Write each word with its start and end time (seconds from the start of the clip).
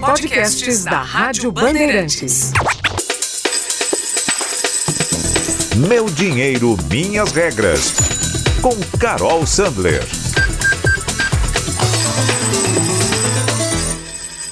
Podcasts 0.00 0.84
da 0.84 1.00
Rádio 1.00 1.50
Bandeirantes. 1.50 2.52
Meu 5.88 6.04
dinheiro, 6.06 6.76
minhas 6.90 7.32
regras. 7.32 7.94
Com 8.60 8.74
Carol 8.98 9.46
Sandler. 9.46 10.02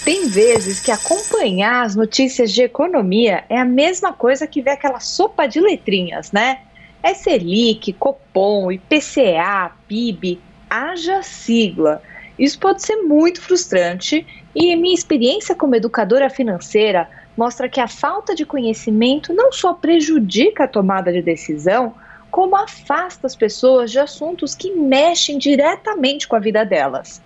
Tem 0.05 0.29
vezes 0.29 0.81
que 0.81 0.91
acompanhar 0.91 1.85
as 1.85 1.95
notícias 1.95 2.53
de 2.53 2.63
economia 2.63 3.45
é 3.51 3.59
a 3.59 3.65
mesma 3.65 4.13
coisa 4.13 4.47
que 4.47 4.63
ver 4.63 4.71
aquela 4.71 5.01
sopa 5.01 5.47
de 5.47 5.61
letrinhas, 5.61 6.33
né? 6.33 6.61
É 7.03 7.13
Selic, 7.13 7.93
Copom, 7.93 8.73
IPCA, 8.73 9.73
PIB, 9.87 10.41
haja 10.71 11.23
sigla. 11.23 12.03
Isso 12.39 12.59
pode 12.59 12.83
ser 12.83 12.97
muito 12.97 13.41
frustrante 13.41 14.27
e 14.55 14.77
minha 14.77 14.95
experiência 14.95 15.55
como 15.55 15.75
educadora 15.75 16.29
financeira 16.29 17.09
mostra 17.37 17.69
que 17.69 17.81
a 17.81 17.89
falta 17.89 18.35
de 18.35 18.45
conhecimento 18.45 19.33
não 19.33 19.53
só 19.53 19.75
prejudica 19.75 20.65
a 20.65 20.69
tomada 20.69 21.13
de 21.13 21.23
decisão, 21.23 21.95
como 22.31 22.57
afasta 22.57 23.27
as 23.27 23.37
pessoas 23.37 23.91
de 23.91 23.99
assuntos 23.99 24.55
que 24.55 24.71
mexem 24.71 25.39
diretamente 25.39 26.27
com 26.27 26.37
a 26.37 26.41
vida 26.41 26.65
delas. 26.65 27.23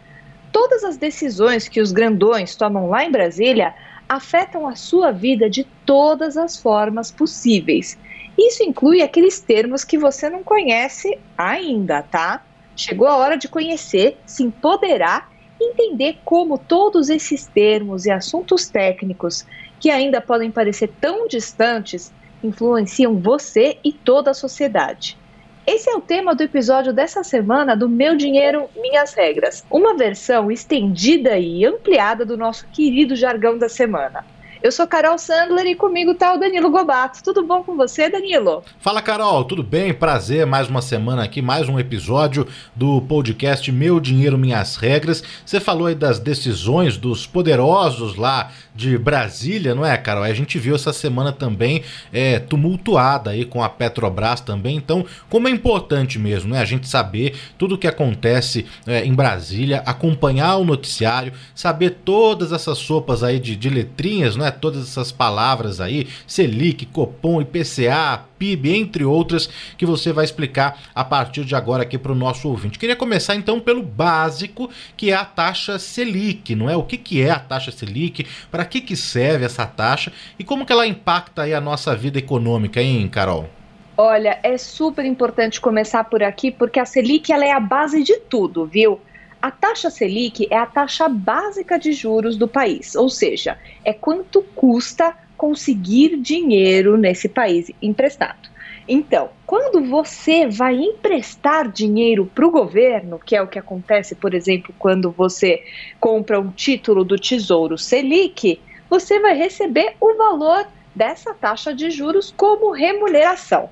Todas 0.52 0.84
as 0.84 0.96
decisões 0.96 1.68
que 1.68 1.80
os 1.80 1.92
grandões 1.92 2.56
tomam 2.56 2.88
lá 2.88 3.04
em 3.04 3.10
Brasília 3.10 3.74
afetam 4.08 4.66
a 4.66 4.74
sua 4.74 5.12
vida 5.12 5.48
de 5.48 5.64
todas 5.86 6.36
as 6.36 6.56
formas 6.56 7.10
possíveis. 7.10 7.96
Isso 8.36 8.62
inclui 8.62 9.02
aqueles 9.02 9.40
termos 9.40 9.84
que 9.84 9.98
você 9.98 10.28
não 10.28 10.42
conhece 10.42 11.18
ainda, 11.38 12.02
tá? 12.02 12.42
Chegou 12.80 13.06
a 13.06 13.14
hora 13.14 13.36
de 13.36 13.46
conhecer, 13.46 14.16
se 14.24 14.42
empoderar 14.42 15.30
e 15.60 15.70
entender 15.70 16.16
como 16.24 16.56
todos 16.56 17.10
esses 17.10 17.46
termos 17.46 18.06
e 18.06 18.10
assuntos 18.10 18.70
técnicos, 18.70 19.44
que 19.78 19.90
ainda 19.90 20.18
podem 20.18 20.50
parecer 20.50 20.90
tão 20.98 21.28
distantes, 21.28 22.10
influenciam 22.42 23.18
você 23.18 23.76
e 23.84 23.92
toda 23.92 24.30
a 24.30 24.34
sociedade. 24.34 25.18
Esse 25.66 25.90
é 25.90 25.94
o 25.94 26.00
tema 26.00 26.34
do 26.34 26.42
episódio 26.42 26.90
dessa 26.90 27.22
semana 27.22 27.76
do 27.76 27.86
Meu 27.86 28.16
Dinheiro, 28.16 28.66
Minhas 28.74 29.12
Regras, 29.12 29.62
uma 29.70 29.94
versão 29.94 30.50
estendida 30.50 31.36
e 31.36 31.66
ampliada 31.66 32.24
do 32.24 32.34
nosso 32.34 32.66
querido 32.68 33.14
jargão 33.14 33.58
da 33.58 33.68
semana. 33.68 34.24
Eu 34.62 34.70
sou 34.70 34.86
Carol 34.86 35.16
Sandler 35.16 35.66
e 35.66 35.74
comigo 35.74 36.10
está 36.10 36.34
o 36.34 36.38
Danilo 36.38 36.70
Gobato. 36.70 37.22
Tudo 37.24 37.42
bom 37.42 37.62
com 37.62 37.76
você, 37.76 38.10
Danilo? 38.10 38.62
Fala, 38.78 39.00
Carol, 39.00 39.42
tudo 39.44 39.62
bem? 39.62 39.94
Prazer, 39.94 40.44
mais 40.44 40.68
uma 40.68 40.82
semana 40.82 41.24
aqui, 41.24 41.40
mais 41.40 41.66
um 41.66 41.78
episódio 41.78 42.46
do 42.76 43.00
podcast 43.00 43.72
Meu 43.72 43.98
Dinheiro, 43.98 44.36
Minhas 44.36 44.76
Regras. 44.76 45.24
Você 45.46 45.60
falou 45.60 45.86
aí 45.86 45.94
das 45.94 46.18
decisões 46.18 46.98
dos 46.98 47.26
poderosos 47.26 48.16
lá 48.16 48.50
de 48.80 48.96
Brasília, 48.96 49.74
não 49.74 49.84
é, 49.84 49.94
Carol? 49.98 50.24
A 50.24 50.32
gente 50.32 50.58
viu 50.58 50.74
essa 50.74 50.90
semana 50.90 51.32
também 51.32 51.82
é, 52.10 52.38
tumultuada 52.38 53.30
aí 53.30 53.44
com 53.44 53.62
a 53.62 53.68
Petrobras 53.68 54.40
também. 54.40 54.74
Então, 54.74 55.04
como 55.28 55.46
é 55.48 55.50
importante 55.50 56.18
mesmo, 56.18 56.50
né? 56.50 56.60
A 56.60 56.64
gente 56.64 56.88
saber 56.88 57.34
tudo 57.58 57.74
o 57.74 57.78
que 57.78 57.86
acontece 57.86 58.64
é, 58.86 59.04
em 59.04 59.12
Brasília, 59.12 59.82
acompanhar 59.84 60.56
o 60.56 60.64
noticiário, 60.64 61.34
saber 61.54 61.98
todas 62.06 62.52
essas 62.52 62.78
sopas 62.78 63.22
aí 63.22 63.38
de, 63.38 63.54
de 63.54 63.68
letrinhas, 63.68 64.34
não 64.34 64.46
é? 64.46 64.50
Todas 64.50 64.88
essas 64.88 65.12
palavras 65.12 65.78
aí, 65.78 66.08
Selic, 66.26 66.86
Copom, 66.86 67.42
IPCA, 67.42 68.30
PIB, 68.40 68.74
entre 68.74 69.04
outras, 69.04 69.50
que 69.76 69.84
você 69.84 70.14
vai 70.14 70.24
explicar 70.24 70.80
a 70.94 71.04
partir 71.04 71.44
de 71.44 71.54
agora 71.54 71.82
aqui 71.82 71.98
para 71.98 72.10
o 72.10 72.14
nosso 72.14 72.48
ouvinte. 72.48 72.78
Queria 72.78 72.96
começar 72.96 73.36
então 73.36 73.60
pelo 73.60 73.82
básico, 73.82 74.70
que 74.96 75.10
é 75.10 75.14
a 75.14 75.26
taxa 75.26 75.78
Selic, 75.78 76.54
não 76.54 76.70
é? 76.70 76.74
O 76.74 76.82
que, 76.82 76.96
que 76.96 77.20
é 77.20 77.30
a 77.30 77.38
taxa 77.38 77.70
Selic, 77.70 78.26
para 78.50 78.64
que, 78.70 78.80
que 78.80 78.96
serve 78.96 79.44
essa 79.44 79.66
taxa 79.66 80.12
e 80.38 80.44
como 80.44 80.64
que 80.64 80.72
ela 80.72 80.86
impacta 80.86 81.42
aí 81.42 81.52
a 81.52 81.60
nossa 81.60 81.94
vida 81.94 82.18
econômica, 82.18 82.80
hein, 82.80 83.08
Carol? 83.08 83.48
Olha, 83.96 84.38
é 84.42 84.56
super 84.56 85.04
importante 85.04 85.60
começar 85.60 86.04
por 86.04 86.22
aqui, 86.22 86.50
porque 86.50 86.80
a 86.80 86.86
Selic 86.86 87.30
ela 87.30 87.44
é 87.44 87.52
a 87.52 87.60
base 87.60 88.02
de 88.02 88.16
tudo, 88.20 88.64
viu? 88.64 88.98
A 89.42 89.50
taxa 89.50 89.90
Selic 89.90 90.46
é 90.50 90.56
a 90.56 90.66
taxa 90.66 91.08
básica 91.08 91.78
de 91.78 91.92
juros 91.92 92.36
do 92.36 92.46
país, 92.46 92.94
ou 92.94 93.08
seja, 93.08 93.58
é 93.84 93.92
quanto 93.92 94.42
custa 94.54 95.14
conseguir 95.36 96.18
dinheiro 96.18 96.96
nesse 96.96 97.28
país 97.28 97.70
emprestado. 97.80 98.49
Então, 98.92 99.30
quando 99.46 99.84
você 99.84 100.48
vai 100.48 100.74
emprestar 100.74 101.70
dinheiro 101.70 102.28
para 102.34 102.44
o 102.44 102.50
governo, 102.50 103.20
que 103.20 103.36
é 103.36 103.40
o 103.40 103.46
que 103.46 103.56
acontece, 103.56 104.16
por 104.16 104.34
exemplo, 104.34 104.74
quando 104.76 105.12
você 105.12 105.62
compra 106.00 106.40
um 106.40 106.50
título 106.50 107.04
do 107.04 107.16
Tesouro 107.16 107.78
Selic, 107.78 108.60
você 108.88 109.20
vai 109.20 109.36
receber 109.36 109.94
o 110.00 110.16
valor 110.16 110.66
dessa 110.92 111.32
taxa 111.32 111.72
de 111.72 111.88
juros 111.88 112.34
como 112.36 112.72
remuneração. 112.72 113.70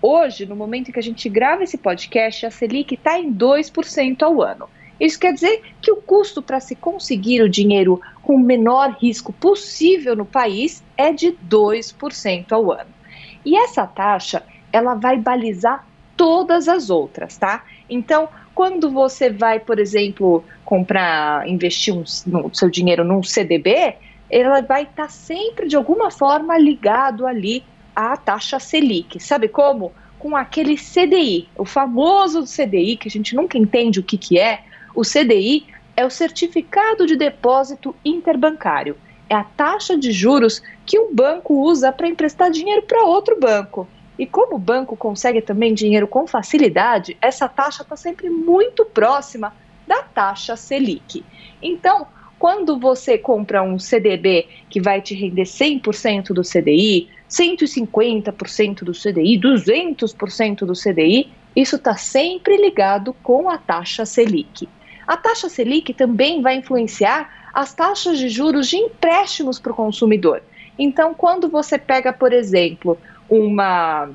Hoje, 0.00 0.46
no 0.46 0.54
momento 0.54 0.90
em 0.90 0.92
que 0.92 1.00
a 1.00 1.02
gente 1.02 1.28
grava 1.28 1.64
esse 1.64 1.76
podcast, 1.76 2.46
a 2.46 2.50
Selic 2.52 2.94
está 2.94 3.18
em 3.18 3.34
2% 3.34 4.22
ao 4.22 4.40
ano. 4.40 4.68
Isso 5.00 5.18
quer 5.18 5.32
dizer 5.32 5.62
que 5.82 5.90
o 5.90 5.96
custo 5.96 6.40
para 6.40 6.60
se 6.60 6.76
conseguir 6.76 7.42
o 7.42 7.48
dinheiro 7.48 8.00
com 8.22 8.36
o 8.36 8.38
menor 8.38 8.96
risco 9.00 9.32
possível 9.32 10.14
no 10.14 10.24
país 10.24 10.80
é 10.96 11.12
de 11.12 11.32
2% 11.32 12.52
ao 12.52 12.70
ano. 12.70 13.00
E 13.44 13.56
essa 13.56 13.86
taxa, 13.86 14.44
ela 14.72 14.94
vai 14.94 15.18
balizar 15.18 15.86
todas 16.16 16.68
as 16.68 16.90
outras, 16.90 17.36
tá? 17.36 17.64
Então, 17.88 18.28
quando 18.54 18.90
você 18.90 19.30
vai, 19.30 19.58
por 19.58 19.78
exemplo, 19.78 20.44
comprar, 20.64 21.48
investir 21.48 21.94
um, 21.94 22.04
no, 22.26 22.54
seu 22.54 22.68
dinheiro 22.68 23.02
num 23.02 23.22
CDB, 23.22 23.94
ela 24.28 24.60
vai 24.60 24.82
estar 24.82 25.04
tá 25.04 25.08
sempre 25.08 25.66
de 25.66 25.76
alguma 25.76 26.10
forma 26.10 26.58
ligado 26.58 27.26
ali 27.26 27.64
à 27.96 28.16
taxa 28.16 28.60
Selic. 28.60 29.18
Sabe 29.18 29.48
como? 29.48 29.92
Com 30.18 30.36
aquele 30.36 30.76
CDI, 30.76 31.48
o 31.56 31.64
famoso 31.64 32.44
CDI 32.44 32.96
que 32.96 33.08
a 33.08 33.10
gente 33.10 33.34
nunca 33.34 33.56
entende 33.56 33.98
o 33.98 34.02
que, 34.02 34.18
que 34.18 34.38
é, 34.38 34.60
o 34.94 35.02
CDI 35.02 35.66
é 35.96 36.04
o 36.04 36.10
Certificado 36.10 37.06
de 37.06 37.16
Depósito 37.16 37.94
Interbancário. 38.04 38.96
É 39.28 39.34
a 39.34 39.44
taxa 39.44 39.96
de 39.96 40.12
juros 40.12 40.62
que 40.84 40.98
um 40.98 41.14
banco 41.14 41.54
usa 41.54 41.92
para 41.92 42.08
emprestar 42.08 42.50
dinheiro 42.50 42.82
para 42.82 43.04
outro 43.04 43.38
banco. 43.40 43.88
E 44.20 44.26
como 44.26 44.56
o 44.56 44.58
banco 44.58 44.98
consegue 44.98 45.40
também 45.40 45.72
dinheiro 45.72 46.06
com 46.06 46.26
facilidade, 46.26 47.16
essa 47.22 47.48
taxa 47.48 47.82
está 47.82 47.96
sempre 47.96 48.28
muito 48.28 48.84
próxima 48.84 49.54
da 49.86 50.02
taxa 50.02 50.56
Selic. 50.56 51.24
Então, 51.62 52.06
quando 52.38 52.78
você 52.78 53.16
compra 53.16 53.62
um 53.62 53.78
CDB 53.78 54.46
que 54.68 54.78
vai 54.78 55.00
te 55.00 55.14
render 55.14 55.44
100% 55.44 56.34
do 56.34 56.42
CDI, 56.42 57.08
150% 57.30 58.84
do 58.84 58.92
CDI, 58.92 59.40
200% 59.40 60.66
do 60.66 60.74
CDI, 60.74 61.32
isso 61.56 61.76
está 61.76 61.96
sempre 61.96 62.58
ligado 62.58 63.14
com 63.22 63.48
a 63.48 63.56
taxa 63.56 64.04
Selic. 64.04 64.68
A 65.06 65.16
taxa 65.16 65.48
Selic 65.48 65.94
também 65.94 66.42
vai 66.42 66.56
influenciar 66.56 67.48
as 67.54 67.72
taxas 67.72 68.18
de 68.18 68.28
juros 68.28 68.68
de 68.68 68.76
empréstimos 68.76 69.58
para 69.58 69.72
o 69.72 69.74
consumidor. 69.74 70.42
Então, 70.78 71.14
quando 71.14 71.48
você 71.48 71.78
pega, 71.78 72.12
por 72.12 72.34
exemplo, 72.34 72.98
uma. 73.30 74.10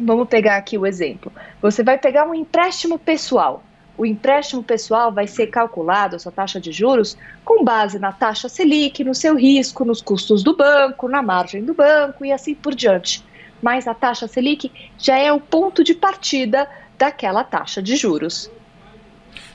Vamos 0.00 0.28
pegar 0.28 0.56
aqui 0.56 0.78
o 0.78 0.86
exemplo. 0.86 1.32
Você 1.60 1.82
vai 1.82 1.98
pegar 1.98 2.26
um 2.26 2.34
empréstimo 2.34 2.98
pessoal. 2.98 3.62
O 3.96 4.04
empréstimo 4.04 4.62
pessoal 4.62 5.12
vai 5.12 5.26
ser 5.26 5.48
calculado, 5.48 6.16
a 6.16 6.18
sua 6.18 6.32
taxa 6.32 6.60
de 6.60 6.72
juros, 6.72 7.16
com 7.44 7.62
base 7.62 7.98
na 7.98 8.10
taxa 8.10 8.48
Selic, 8.48 9.04
no 9.04 9.14
seu 9.14 9.36
risco, 9.36 9.84
nos 9.84 10.02
custos 10.02 10.42
do 10.42 10.56
banco, 10.56 11.08
na 11.08 11.22
margem 11.22 11.64
do 11.64 11.74
banco 11.74 12.24
e 12.24 12.32
assim 12.32 12.54
por 12.54 12.74
diante. 12.74 13.22
Mas 13.62 13.86
a 13.86 13.94
taxa 13.94 14.26
Selic 14.26 14.70
já 14.98 15.16
é 15.16 15.32
o 15.32 15.40
ponto 15.40 15.84
de 15.84 15.94
partida 15.94 16.68
daquela 16.98 17.44
taxa 17.44 17.80
de 17.80 17.94
juros. 17.94 18.50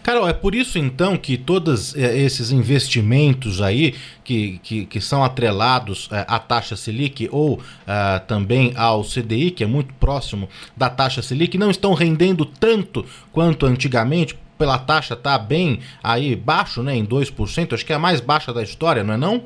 Carol, 0.02 0.28
é 0.28 0.34
por 0.34 0.56
isso 0.56 0.80
então 0.80 1.18
que 1.18 1.38
todos 1.38 1.96
é, 1.96 2.18
esses 2.18 2.52
investimentos 2.52 3.62
aí 3.62 3.96
que, 4.24 4.60
que, 4.64 4.86
que 4.86 5.02
são 5.02 5.24
atrelados 5.24 6.10
é, 6.12 6.26
à 6.28 6.40
taxa 6.40 6.76
Selic 6.76 7.28
ou 7.32 7.56
uh, 7.56 7.62
também 8.28 8.74
ao 8.76 9.04
CDI, 9.04 9.52
que 9.52 9.64
é 9.64 9.68
muito 9.68 9.94
próximo 9.96 10.50
da 10.76 10.90
taxa 10.90 11.22
Selic, 11.22 11.58
não 11.58 11.70
estão 11.70 11.94
rendendo 11.94 12.46
tanto 12.46 13.06
quanto 13.32 13.66
antigamente, 13.66 14.38
pela 14.58 14.78
taxa 14.78 15.16
tá 15.16 15.38
bem 15.38 15.80
aí 16.04 16.36
baixo, 16.36 16.84
né, 16.84 16.96
em 16.96 17.06
2%, 17.06 17.74
acho 17.74 17.86
que 17.86 17.94
é 17.94 17.96
a 17.96 18.00
mais 18.00 18.20
baixa 18.20 18.54
da 18.54 18.62
história, 18.62 19.04
não 19.04 19.14
é 19.14 19.18
não? 19.18 19.44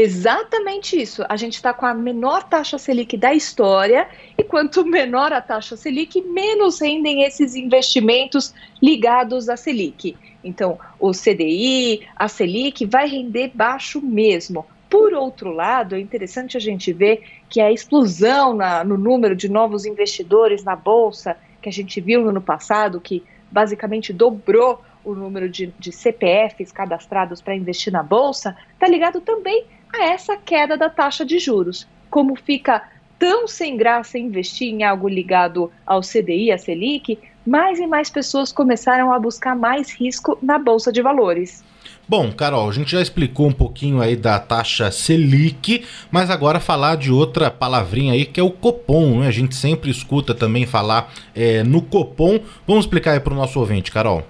Exatamente 0.00 0.96
isso. 0.96 1.24
A 1.28 1.34
gente 1.34 1.54
está 1.54 1.74
com 1.74 1.84
a 1.84 1.92
menor 1.92 2.44
taxa 2.44 2.78
Selic 2.78 3.16
da 3.16 3.34
história, 3.34 4.06
e 4.38 4.44
quanto 4.44 4.86
menor 4.86 5.32
a 5.32 5.40
taxa 5.40 5.76
Selic, 5.76 6.22
menos 6.22 6.80
rendem 6.80 7.24
esses 7.24 7.56
investimentos 7.56 8.54
ligados 8.80 9.48
à 9.48 9.56
Selic. 9.56 10.16
Então, 10.44 10.78
o 11.00 11.10
CDI, 11.10 12.06
a 12.14 12.28
Selic, 12.28 12.86
vai 12.86 13.08
render 13.08 13.50
baixo 13.52 14.00
mesmo. 14.00 14.64
Por 14.88 15.12
outro 15.14 15.50
lado, 15.50 15.96
é 15.96 16.00
interessante 16.00 16.56
a 16.56 16.60
gente 16.60 16.92
ver 16.92 17.24
que 17.48 17.60
a 17.60 17.72
explosão 17.72 18.54
na, 18.54 18.84
no 18.84 18.96
número 18.96 19.34
de 19.34 19.48
novos 19.48 19.84
investidores 19.84 20.62
na 20.62 20.76
Bolsa, 20.76 21.36
que 21.60 21.68
a 21.68 21.72
gente 21.72 22.00
viu 22.00 22.22
no 22.22 22.28
ano 22.28 22.40
passado, 22.40 23.00
que 23.00 23.24
basicamente 23.50 24.12
dobrou 24.12 24.80
o 25.04 25.12
número 25.12 25.48
de, 25.48 25.74
de 25.76 25.90
CPFs 25.90 26.70
cadastrados 26.70 27.40
para 27.40 27.56
investir 27.56 27.92
na 27.92 28.02
bolsa, 28.02 28.56
está 28.74 28.86
ligado 28.86 29.20
também 29.20 29.64
a 29.92 30.04
essa 30.04 30.36
queda 30.36 30.76
da 30.76 30.90
taxa 30.90 31.24
de 31.24 31.38
juros. 31.38 31.86
Como 32.10 32.36
fica 32.36 32.82
tão 33.18 33.48
sem 33.48 33.76
graça 33.76 34.18
investir 34.18 34.68
em 34.68 34.84
algo 34.84 35.08
ligado 35.08 35.70
ao 35.86 36.00
CDI, 36.00 36.52
a 36.52 36.58
Selic, 36.58 37.18
mais 37.44 37.78
e 37.78 37.86
mais 37.86 38.10
pessoas 38.10 38.52
começaram 38.52 39.12
a 39.12 39.18
buscar 39.18 39.56
mais 39.56 39.92
risco 39.92 40.38
na 40.40 40.58
bolsa 40.58 40.92
de 40.92 41.02
valores. 41.02 41.64
Bom, 42.06 42.32
Carol, 42.32 42.68
a 42.68 42.72
gente 42.72 42.92
já 42.92 43.02
explicou 43.02 43.48
um 43.48 43.52
pouquinho 43.52 44.00
aí 44.00 44.16
da 44.16 44.38
taxa 44.38 44.90
Selic, 44.90 45.84
mas 46.10 46.30
agora 46.30 46.60
falar 46.60 46.96
de 46.96 47.12
outra 47.12 47.50
palavrinha 47.50 48.14
aí 48.14 48.24
que 48.24 48.40
é 48.40 48.42
o 48.42 48.50
Copom, 48.50 49.20
né? 49.20 49.28
A 49.28 49.30
gente 49.30 49.54
sempre 49.54 49.90
escuta 49.90 50.34
também 50.34 50.64
falar 50.64 51.12
é, 51.34 51.62
no 51.62 51.82
Copom. 51.82 52.40
Vamos 52.66 52.84
explicar 52.86 53.12
aí 53.12 53.20
para 53.20 53.34
o 53.34 53.36
nosso 53.36 53.60
ouvinte, 53.60 53.92
Carol. 53.92 54.22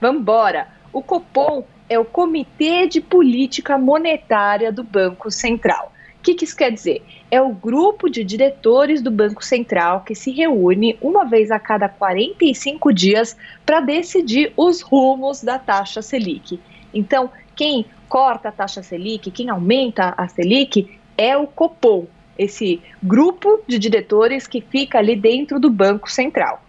Vambora! 0.00 0.68
O 0.92 1.02
Copom 1.02 1.64
é 1.88 1.98
o 1.98 2.04
Comitê 2.04 2.86
de 2.86 3.00
Política 3.00 3.78
Monetária 3.78 4.72
do 4.72 4.82
Banco 4.82 5.30
Central. 5.30 5.92
O 6.18 6.22
que, 6.22 6.34
que 6.34 6.44
isso 6.44 6.56
quer 6.56 6.72
dizer? 6.72 7.02
É 7.30 7.40
o 7.40 7.52
grupo 7.52 8.08
de 8.08 8.24
diretores 8.24 9.00
do 9.00 9.10
Banco 9.10 9.44
Central 9.44 10.02
que 10.02 10.14
se 10.14 10.32
reúne 10.32 10.98
uma 11.00 11.24
vez 11.24 11.50
a 11.50 11.58
cada 11.58 11.88
45 11.88 12.92
dias 12.92 13.36
para 13.64 13.80
decidir 13.80 14.52
os 14.56 14.80
rumos 14.80 15.42
da 15.42 15.58
taxa 15.58 16.02
Selic. 16.02 16.58
Então, 16.92 17.30
quem 17.54 17.86
corta 18.08 18.48
a 18.48 18.52
taxa 18.52 18.82
Selic, 18.82 19.30
quem 19.30 19.48
aumenta 19.50 20.14
a 20.16 20.26
Selic, 20.26 20.98
é 21.16 21.36
o 21.36 21.46
Copom, 21.46 22.06
esse 22.36 22.82
grupo 23.02 23.60
de 23.66 23.78
diretores 23.78 24.46
que 24.46 24.60
fica 24.60 24.98
ali 24.98 25.14
dentro 25.16 25.60
do 25.60 25.70
Banco 25.70 26.10
Central. 26.10 26.65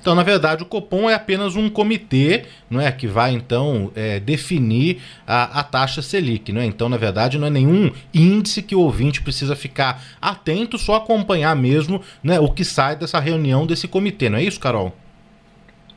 Então, 0.00 0.14
na 0.14 0.22
verdade, 0.22 0.62
o 0.62 0.66
Copom 0.66 1.10
é 1.10 1.14
apenas 1.14 1.56
um 1.56 1.68
comitê, 1.68 2.44
não 2.70 2.80
é, 2.80 2.90
que 2.92 3.06
vai 3.06 3.32
então 3.32 3.90
é, 3.94 4.20
definir 4.20 5.02
a, 5.26 5.60
a, 5.60 5.62
taxa 5.64 6.00
Selic, 6.00 6.52
não 6.52 6.60
é? 6.60 6.66
Então, 6.66 6.88
na 6.88 6.96
verdade, 6.96 7.38
não 7.38 7.46
é 7.46 7.50
nenhum 7.50 7.90
índice 8.14 8.62
que 8.62 8.74
o 8.74 8.80
ouvinte 8.80 9.22
precisa 9.22 9.56
ficar 9.56 10.02
atento, 10.20 10.78
só 10.78 10.96
acompanhar 10.96 11.54
mesmo, 11.56 12.00
né, 12.22 12.38
o 12.38 12.48
que 12.48 12.64
sai 12.64 12.96
dessa 12.96 13.18
reunião 13.18 13.66
desse 13.66 13.88
comitê, 13.88 14.28
não 14.28 14.38
é 14.38 14.42
isso, 14.42 14.60
Carol? 14.60 14.94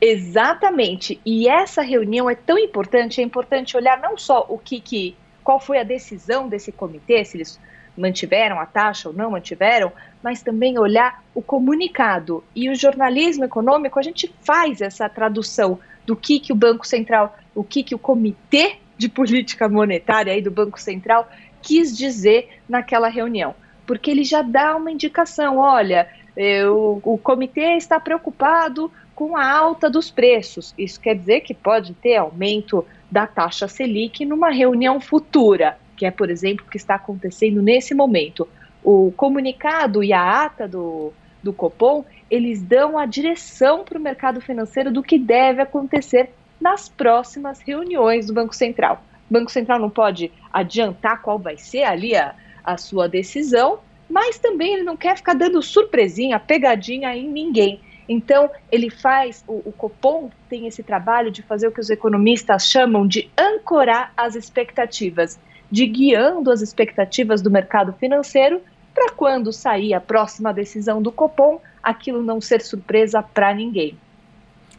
Exatamente. 0.00 1.20
E 1.24 1.48
essa 1.48 1.80
reunião 1.80 2.28
é 2.28 2.34
tão 2.34 2.58
importante, 2.58 3.20
é 3.20 3.24
importante 3.24 3.76
olhar 3.76 4.00
não 4.00 4.18
só 4.18 4.44
o 4.48 4.58
que, 4.58 4.80
que 4.80 5.16
qual 5.44 5.60
foi 5.60 5.78
a 5.78 5.84
decisão 5.84 6.48
desse 6.48 6.72
comitê, 6.72 7.24
se 7.24 7.36
eles 7.36 7.60
mantiveram 7.96 8.58
a 8.58 8.66
taxa 8.66 9.08
ou 9.08 9.14
não 9.14 9.30
mantiveram, 9.30 9.92
mas 10.22 10.42
também 10.42 10.78
olhar 10.78 11.22
o 11.34 11.42
comunicado. 11.42 12.42
E 12.54 12.68
o 12.70 12.74
jornalismo 12.74 13.44
econômico, 13.44 13.98
a 13.98 14.02
gente 14.02 14.32
faz 14.42 14.80
essa 14.80 15.08
tradução 15.08 15.78
do 16.06 16.16
que, 16.16 16.40
que 16.40 16.52
o 16.52 16.56
Banco 16.56 16.86
Central, 16.86 17.36
o 17.54 17.62
que, 17.62 17.82
que 17.82 17.94
o 17.94 17.98
Comitê 17.98 18.76
de 18.96 19.08
Política 19.08 19.68
Monetária 19.68 20.32
aí 20.32 20.40
do 20.40 20.50
Banco 20.50 20.80
Central 20.80 21.28
quis 21.60 21.96
dizer 21.96 22.60
naquela 22.68 23.08
reunião. 23.08 23.54
Porque 23.86 24.10
ele 24.10 24.24
já 24.24 24.42
dá 24.42 24.76
uma 24.76 24.90
indicação: 24.90 25.58
olha, 25.58 26.08
eu, 26.36 27.00
o 27.04 27.18
comitê 27.18 27.76
está 27.76 28.00
preocupado 28.00 28.90
com 29.14 29.36
a 29.36 29.46
alta 29.46 29.90
dos 29.90 30.10
preços. 30.10 30.72
Isso 30.78 31.00
quer 31.00 31.14
dizer 31.14 31.40
que 31.40 31.52
pode 31.52 31.94
ter 31.94 32.16
aumento 32.16 32.86
da 33.10 33.26
taxa 33.26 33.68
Selic 33.68 34.24
numa 34.24 34.50
reunião 34.50 35.00
futura 35.00 35.76
que 35.96 36.06
é, 36.06 36.10
por 36.10 36.30
exemplo, 36.30 36.64
o 36.66 36.70
que 36.70 36.76
está 36.76 36.94
acontecendo 36.94 37.62
nesse 37.62 37.94
momento. 37.94 38.48
O 38.82 39.12
comunicado 39.16 40.02
e 40.02 40.12
a 40.12 40.44
ata 40.44 40.66
do, 40.66 41.12
do 41.42 41.52
Copom, 41.52 42.04
eles 42.30 42.62
dão 42.62 42.98
a 42.98 43.06
direção 43.06 43.84
para 43.84 43.98
o 43.98 44.02
mercado 44.02 44.40
financeiro 44.40 44.90
do 44.90 45.02
que 45.02 45.18
deve 45.18 45.62
acontecer 45.62 46.30
nas 46.60 46.88
próximas 46.88 47.60
reuniões 47.60 48.26
do 48.26 48.34
Banco 48.34 48.54
Central. 48.54 49.02
O 49.28 49.32
Banco 49.32 49.50
Central 49.50 49.78
não 49.78 49.90
pode 49.90 50.30
adiantar 50.52 51.20
qual 51.22 51.38
vai 51.38 51.56
ser 51.56 51.82
ali 51.82 52.14
a, 52.14 52.34
a 52.64 52.76
sua 52.76 53.08
decisão, 53.08 53.80
mas 54.08 54.38
também 54.38 54.74
ele 54.74 54.82
não 54.82 54.96
quer 54.96 55.16
ficar 55.16 55.34
dando 55.34 55.62
surpresinha, 55.62 56.38
pegadinha 56.38 57.14
em 57.16 57.28
ninguém. 57.28 57.80
Então, 58.08 58.50
ele 58.70 58.90
faz, 58.90 59.44
o, 59.46 59.62
o, 59.64 59.72
Copom 59.72 60.30
tem 60.48 60.66
esse 60.66 60.82
trabalho 60.82 61.30
de 61.30 61.42
fazer 61.42 61.68
o 61.68 61.72
que 61.72 61.80
os 61.80 61.88
economistas 61.88 62.66
chamam 62.66 63.06
de 63.06 63.30
ancorar 63.38 64.12
as 64.16 64.34
expectativas 64.34 65.38
de 65.72 65.86
guiando 65.86 66.50
as 66.50 66.60
expectativas 66.60 67.40
do 67.40 67.50
mercado 67.50 67.94
financeiro 67.94 68.60
para 68.94 69.10
quando 69.12 69.50
sair 69.50 69.94
a 69.94 70.00
próxima 70.00 70.52
decisão 70.52 71.00
do 71.00 71.10
Copom, 71.10 71.58
aquilo 71.82 72.22
não 72.22 72.42
ser 72.42 72.60
surpresa 72.60 73.22
para 73.22 73.54
ninguém. 73.54 73.96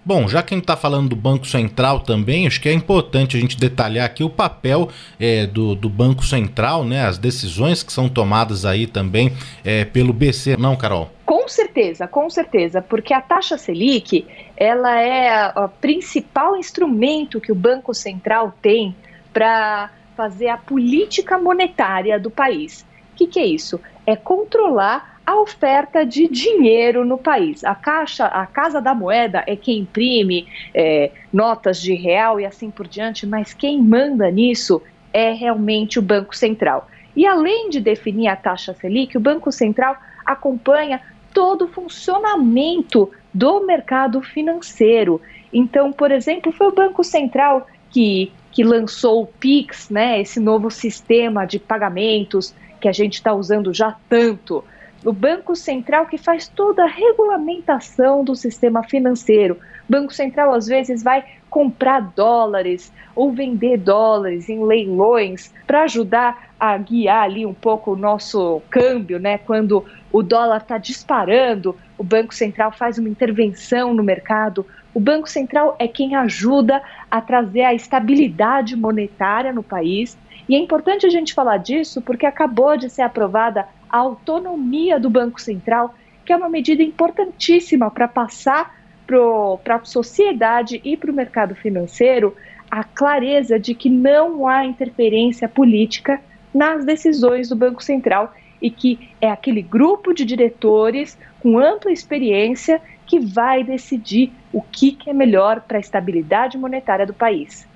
Bom, 0.05 0.27
já 0.27 0.43
que 0.43 0.53
a 0.53 0.57
gente 0.57 0.65
está 0.65 0.75
falando 0.75 1.09
do 1.09 1.15
Banco 1.15 1.47
Central 1.47 2.01
também, 2.01 2.45
acho 2.45 2.61
que 2.61 2.67
é 2.67 2.73
importante 2.73 3.37
a 3.37 3.39
gente 3.39 3.57
detalhar 3.57 4.05
aqui 4.05 4.21
o 4.23 4.29
papel 4.29 4.89
é, 5.17 5.47
do, 5.47 5.73
do, 5.75 5.89
Banco 5.89 6.25
Central, 6.25 6.83
né? 6.83 7.05
As 7.05 7.17
decisões 7.17 7.81
que 7.81 7.91
são 7.91 8.09
tomadas 8.09 8.65
aí 8.65 8.85
também 8.85 9.33
é, 9.63 9.85
pelo 9.85 10.11
BC, 10.11 10.57
não, 10.57 10.75
Carol? 10.75 11.09
Com 11.25 11.47
certeza, 11.47 12.05
com 12.05 12.29
certeza, 12.29 12.81
porque 12.81 13.13
a 13.13 13.21
taxa 13.21 13.57
Selic 13.57 14.27
ela 14.57 14.99
é 14.99 15.53
o 15.55 15.69
principal 15.69 16.57
instrumento 16.57 17.39
que 17.39 17.51
o 17.51 17.55
Banco 17.55 17.93
Central 17.93 18.53
tem 18.61 18.93
para 19.31 19.89
fazer 20.15 20.47
a 20.47 20.57
política 20.57 21.37
monetária 21.37 22.19
do 22.19 22.29
país. 22.29 22.85
O 23.13 23.15
que, 23.15 23.27
que 23.27 23.39
é 23.39 23.45
isso? 23.45 23.79
É 24.05 24.15
controlar 24.15 25.19
a 25.25 25.39
oferta 25.39 26.05
de 26.05 26.27
dinheiro 26.27 27.05
no 27.05 27.17
país. 27.17 27.63
A 27.63 27.73
Caixa, 27.73 28.25
a 28.25 28.45
Casa 28.45 28.81
da 28.81 28.93
Moeda 28.93 29.43
é 29.47 29.55
quem 29.55 29.79
imprime 29.79 30.47
é, 30.73 31.11
notas 31.31 31.81
de 31.81 31.93
real 31.93 32.39
e 32.39 32.45
assim 32.45 32.69
por 32.69 32.87
diante, 32.87 33.25
mas 33.25 33.53
quem 33.53 33.81
manda 33.81 34.29
nisso 34.29 34.81
é 35.13 35.31
realmente 35.31 35.99
o 35.99 36.01
Banco 36.01 36.35
Central. 36.35 36.87
E 37.15 37.25
além 37.25 37.69
de 37.69 37.79
definir 37.79 38.27
a 38.27 38.35
taxa 38.35 38.73
Selic, 38.73 39.15
o 39.15 39.21
Banco 39.21 39.51
Central 39.51 39.95
acompanha 40.25 40.99
todo 41.33 41.65
o 41.65 41.67
funcionamento 41.67 43.11
do 43.33 43.65
mercado 43.65 44.21
financeiro. 44.21 45.21
Então, 45.51 45.91
por 45.91 46.11
exemplo, 46.11 46.51
foi 46.51 46.67
o 46.67 46.73
Banco 46.73 47.03
Central 47.03 47.67
que 47.89 48.31
que 48.53 48.63
lançou 48.63 49.23
o 49.23 49.27
Pix, 49.27 49.89
né, 49.89 50.21
esse 50.21 50.39
novo 50.39 50.69
sistema 50.69 51.45
de 51.45 51.57
pagamentos 51.57 52.53
que 52.79 52.87
a 52.87 52.91
gente 52.91 53.15
está 53.15 53.33
usando 53.33 53.73
já 53.73 53.95
tanto. 54.07 54.63
O 55.03 55.11
Banco 55.11 55.55
Central 55.55 56.05
que 56.05 56.17
faz 56.17 56.47
toda 56.47 56.83
a 56.83 56.87
regulamentação 56.87 58.23
do 58.23 58.35
sistema 58.35 58.83
financeiro. 58.83 59.57
O 59.89 59.91
Banco 59.91 60.13
Central 60.13 60.53
às 60.53 60.67
vezes 60.67 61.03
vai 61.03 61.25
comprar 61.49 61.99
dólares 62.15 62.93
ou 63.15 63.31
vender 63.31 63.77
dólares 63.77 64.47
em 64.47 64.63
leilões 64.63 65.51
para 65.67 65.83
ajudar 65.83 66.51
a 66.59 66.77
guiar 66.77 67.23
ali 67.23 67.45
um 67.45 67.53
pouco 67.53 67.91
o 67.91 67.97
nosso 67.97 68.61
câmbio, 68.69 69.19
né? 69.19 69.37
Quando 69.39 69.83
o 70.11 70.23
dólar 70.23 70.61
está 70.61 70.77
disparando, 70.77 71.75
o 71.97 72.03
Banco 72.03 72.33
Central 72.33 72.71
faz 72.71 72.97
uma 72.97 73.09
intervenção 73.09 73.93
no 73.93 74.03
mercado 74.03 74.65
o 74.93 74.99
Banco 74.99 75.27
Central 75.27 75.75
é 75.79 75.87
quem 75.87 76.15
ajuda 76.15 76.81
a 77.09 77.19
trazer 77.19 77.61
a 77.61 77.73
estabilidade 77.73 78.75
monetária 78.75 79.51
no 79.51 79.63
país. 79.63 80.17
E 80.47 80.55
é 80.55 80.59
importante 80.59 81.05
a 81.05 81.09
gente 81.09 81.33
falar 81.33 81.57
disso 81.57 82.01
porque 82.01 82.25
acabou 82.25 82.77
de 82.77 82.89
ser 82.89 83.01
aprovada 83.01 83.67
a 83.89 83.97
autonomia 83.97 84.99
do 84.99 85.09
Banco 85.09 85.41
Central, 85.41 85.95
que 86.25 86.31
é 86.31 86.35
uma 86.35 86.49
medida 86.49 86.83
importantíssima 86.83 87.89
para 87.89 88.07
passar 88.07 88.75
para 89.05 89.75
a 89.75 89.83
sociedade 89.83 90.79
e 90.83 90.95
para 90.95 91.11
o 91.11 91.13
mercado 91.13 91.55
financeiro 91.55 92.35
a 92.71 92.83
clareza 92.83 93.59
de 93.59 93.75
que 93.75 93.89
não 93.89 94.47
há 94.47 94.65
interferência 94.65 95.47
política 95.47 96.21
nas 96.53 96.85
decisões 96.85 97.49
do 97.49 97.55
Banco 97.55 97.83
Central 97.83 98.33
e 98.61 98.71
que 98.71 99.09
é 99.19 99.29
aquele 99.29 99.61
grupo 99.61 100.13
de 100.13 100.23
diretores 100.23 101.17
com 101.41 101.59
ampla 101.59 101.91
experiência 101.91 102.81
que 103.05 103.19
vai 103.19 103.63
decidir 103.63 104.31
o 104.51 104.61
que, 104.61 104.91
que 104.91 105.09
é 105.09 105.13
melhor 105.13 105.61
para 105.61 105.77
a 105.77 105.79
estabilidade 105.79 106.57
monetária 106.57 107.05
do 107.05 107.13
país. 107.13 107.67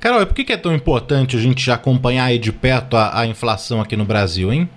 Carol, 0.00 0.22
e 0.22 0.26
por 0.26 0.34
que 0.34 0.52
é 0.52 0.56
tão 0.56 0.74
importante 0.74 1.36
a 1.36 1.40
gente 1.40 1.70
acompanhar 1.70 2.24
aí 2.24 2.38
de 2.38 2.52
perto 2.52 2.96
a, 2.96 3.20
a 3.20 3.26
inflação 3.26 3.80
aqui 3.80 3.96
no 3.96 4.04
Brasil, 4.04 4.52
hein? 4.52 4.68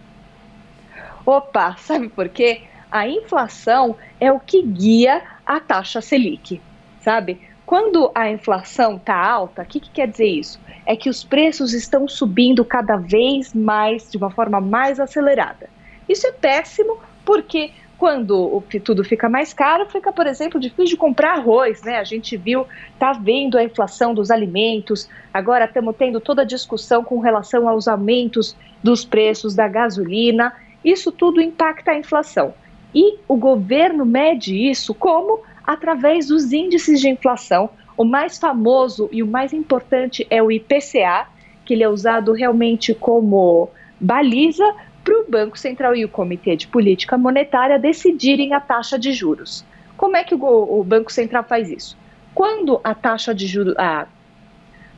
Opa, 1.26 1.76
sabe 1.78 2.10
por 2.10 2.30
quê? 2.30 2.62
A 2.92 3.08
inflação 3.08 3.96
é 4.20 4.32
o 4.32 4.40
que 4.40 4.62
guia 4.62 5.22
a 5.46 5.60
taxa 5.60 6.02
Selic, 6.02 6.62
sabe? 7.00 7.40
Quando 7.66 8.12
a 8.14 8.30
inflação 8.30 8.98
está 8.98 9.16
alta, 9.16 9.62
o 9.62 9.66
que, 9.66 9.80
que 9.80 9.92
quer 9.92 10.08
dizer 10.08 10.28
isso? 10.28 10.60
É 10.86 10.96
que 10.96 11.10
os 11.10 11.24
preços 11.24 11.74
estão 11.74 12.08
subindo 12.08 12.66
cada 12.66 12.98
vez 12.98 13.54
mais, 13.54 14.12
de 14.12 14.18
uma 14.18 14.30
forma 14.30 14.60
mais 14.60 15.00
acelerada. 15.00 15.70
Isso 16.10 16.28
é 16.28 16.32
péssimo 16.34 16.98
porque 17.24 17.72
quando 18.02 18.64
tudo 18.84 19.04
fica 19.04 19.30
mais 19.30 19.54
caro, 19.54 19.86
fica, 19.86 20.12
por 20.12 20.26
exemplo, 20.26 20.60
difícil 20.60 20.86
de 20.86 20.98
comprar 20.98 21.34
arroz, 21.34 21.84
né? 21.84 22.00
A 22.00 22.04
gente 22.04 22.36
viu, 22.36 22.66
tá 22.98 23.14
vendo 23.14 23.60
a 23.60 23.64
inflação 23.64 24.12
dos 24.12 24.32
alimentos, 24.32 25.08
agora 25.32 25.66
estamos 25.66 25.96
tendo 25.96 26.20
toda 26.20 26.42
a 26.42 26.46
discussão 26.46 27.04
com 27.04 27.20
relação 27.20 27.70
aos 27.70 27.88
aumentos 27.88 28.58
dos 28.82 29.06
preços 29.06 29.54
da 29.54 29.68
gasolina. 29.68 30.52
Isso 30.84 31.12
tudo 31.12 31.40
impacta 31.40 31.92
a 31.92 31.96
inflação. 31.96 32.56
E 32.92 33.20
o 33.28 33.36
governo 33.36 34.04
mede 34.04 34.58
isso 34.58 34.96
como? 34.96 35.42
Através 35.64 36.30
dos 36.30 36.52
índices 36.52 37.00
de 37.00 37.08
inflação, 37.08 37.70
O 38.02 38.04
mais 38.04 38.40
famoso 38.40 39.08
e 39.12 39.22
o 39.22 39.28
mais 39.28 39.54
importante 39.54 40.26
é 40.28 40.42
o 40.42 40.52
IPCA, 40.52 41.28
que 41.64 41.76
ele 41.76 41.84
é 41.84 41.90
usado 41.90 42.34
realmente 42.34 42.96
como 42.96 43.70
baliza 44.00 44.66
para 45.04 45.20
o 45.20 45.26
Banco 45.28 45.58
Central 45.58 45.96
e 45.96 46.06
o 46.06 46.10
Comitê 46.10 46.56
de 46.56 46.68
Política 46.68 47.18
Monetária 47.18 47.80
decidirem 47.80 48.54
a 48.54 48.60
taxa 48.60 48.98
de 48.98 49.12
juros. 49.12 49.66
Como 49.98 50.16
é 50.16 50.24
que 50.24 50.36
o, 50.36 50.40
o 50.80 50.84
Banco 50.84 51.12
Central 51.12 51.44
faz 51.44 51.70
isso? 51.70 51.98
Quando 52.34 52.80
a 52.84 52.94
taxa 52.94 53.34
de 53.34 53.48
juros, 53.48 53.76
a, 53.78 54.08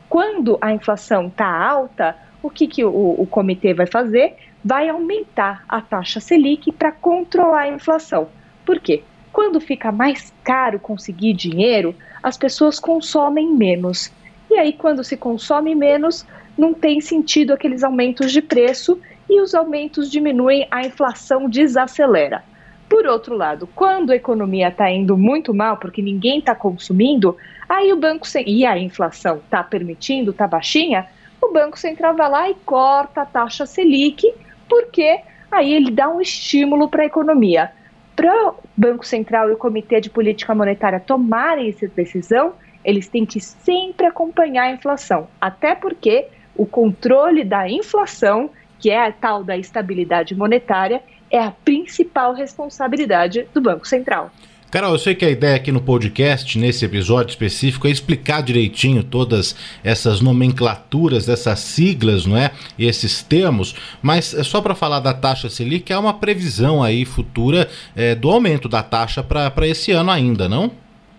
quando 0.08 0.58
a 0.60 0.72
inflação 0.72 1.28
está 1.28 1.46
alta, 1.46 2.16
o 2.42 2.50
que, 2.50 2.66
que 2.66 2.84
o, 2.84 3.16
o 3.18 3.26
comitê 3.26 3.72
vai 3.74 3.86
fazer? 3.86 4.36
Vai 4.64 4.88
aumentar 4.88 5.64
a 5.68 5.80
taxa 5.80 6.20
Selic 6.20 6.70
para 6.72 6.92
controlar 6.92 7.62
a 7.62 7.68
inflação. 7.68 8.28
Por 8.64 8.78
quê? 8.78 9.02
Quando 9.32 9.60
fica 9.60 9.90
mais 9.90 10.32
caro 10.44 10.78
conseguir 10.78 11.32
dinheiro, 11.32 11.94
as 12.22 12.36
pessoas 12.36 12.78
consomem 12.78 13.52
menos. 13.52 14.12
E 14.50 14.54
aí, 14.54 14.72
quando 14.72 15.02
se 15.02 15.16
consome 15.16 15.74
menos, 15.74 16.24
não 16.56 16.72
tem 16.72 17.00
sentido 17.00 17.52
aqueles 17.52 17.82
aumentos 17.82 18.30
de 18.30 18.40
preço 18.40 19.00
e 19.34 19.40
os 19.40 19.54
aumentos 19.54 20.10
diminuem, 20.10 20.66
a 20.70 20.82
inflação 20.86 21.48
desacelera. 21.48 22.42
Por 22.88 23.06
outro 23.06 23.36
lado, 23.36 23.68
quando 23.74 24.10
a 24.10 24.16
economia 24.16 24.68
está 24.68 24.90
indo 24.90 25.16
muito 25.16 25.52
mal, 25.52 25.76
porque 25.78 26.02
ninguém 26.02 26.38
está 26.38 26.54
consumindo, 26.54 27.36
aí 27.68 27.92
o 27.92 27.96
Banco 27.96 28.26
e 28.46 28.64
a 28.64 28.78
inflação 28.78 29.36
está 29.38 29.62
permitindo, 29.62 30.30
está 30.30 30.46
baixinha, 30.46 31.06
o 31.42 31.52
Banco 31.52 31.78
Central 31.78 32.14
vai 32.14 32.30
lá 32.30 32.50
e 32.50 32.54
corta 32.64 33.22
a 33.22 33.26
taxa 33.26 33.66
Selic, 33.66 34.32
porque 34.68 35.20
aí 35.50 35.72
ele 35.72 35.90
dá 35.90 36.08
um 36.08 36.20
estímulo 36.20 36.88
para 36.88 37.02
a 37.02 37.06
economia. 37.06 37.70
Para 38.14 38.50
o 38.50 38.54
Banco 38.76 39.04
Central 39.04 39.50
e 39.50 39.54
o 39.54 39.56
Comitê 39.56 40.00
de 40.00 40.08
Política 40.08 40.54
Monetária 40.54 41.00
tomarem 41.00 41.68
essa 41.68 41.88
decisão, 41.88 42.54
eles 42.84 43.08
têm 43.08 43.26
que 43.26 43.40
sempre 43.40 44.06
acompanhar 44.06 44.64
a 44.64 44.72
inflação, 44.72 45.26
até 45.40 45.74
porque 45.74 46.28
o 46.54 46.64
controle 46.66 47.42
da 47.42 47.68
inflação, 47.68 48.50
que 48.78 48.90
é 48.90 49.06
a 49.06 49.12
tal 49.12 49.42
da 49.42 49.56
estabilidade 49.56 50.34
monetária, 50.34 51.02
é 51.30 51.38
a 51.38 51.50
principal 51.50 52.34
responsabilidade 52.34 53.46
do 53.52 53.60
Banco 53.60 53.86
Central. 53.86 54.30
Carol, 54.74 54.90
eu 54.90 54.98
sei 54.98 55.14
que 55.14 55.24
a 55.24 55.30
ideia 55.30 55.54
aqui 55.54 55.70
no 55.70 55.80
podcast, 55.80 56.58
nesse 56.58 56.84
episódio 56.84 57.30
específico, 57.30 57.86
é 57.86 57.92
explicar 57.92 58.42
direitinho 58.42 59.04
todas 59.04 59.54
essas 59.84 60.20
nomenclaturas, 60.20 61.28
essas 61.28 61.60
siglas, 61.60 62.26
não 62.26 62.36
é? 62.36 62.50
E 62.76 62.84
esses 62.84 63.22
termos, 63.22 63.76
mas 64.02 64.34
é 64.34 64.42
só 64.42 64.60
para 64.60 64.74
falar 64.74 64.98
da 64.98 65.14
taxa 65.14 65.48
Selic, 65.48 65.92
é 65.92 65.96
uma 65.96 66.14
previsão 66.14 66.82
aí 66.82 67.04
futura 67.04 67.68
é, 67.94 68.16
do 68.16 68.28
aumento 68.28 68.68
da 68.68 68.82
taxa 68.82 69.22
para 69.22 69.68
esse 69.68 69.92
ano 69.92 70.10
ainda, 70.10 70.48
não? 70.48 70.72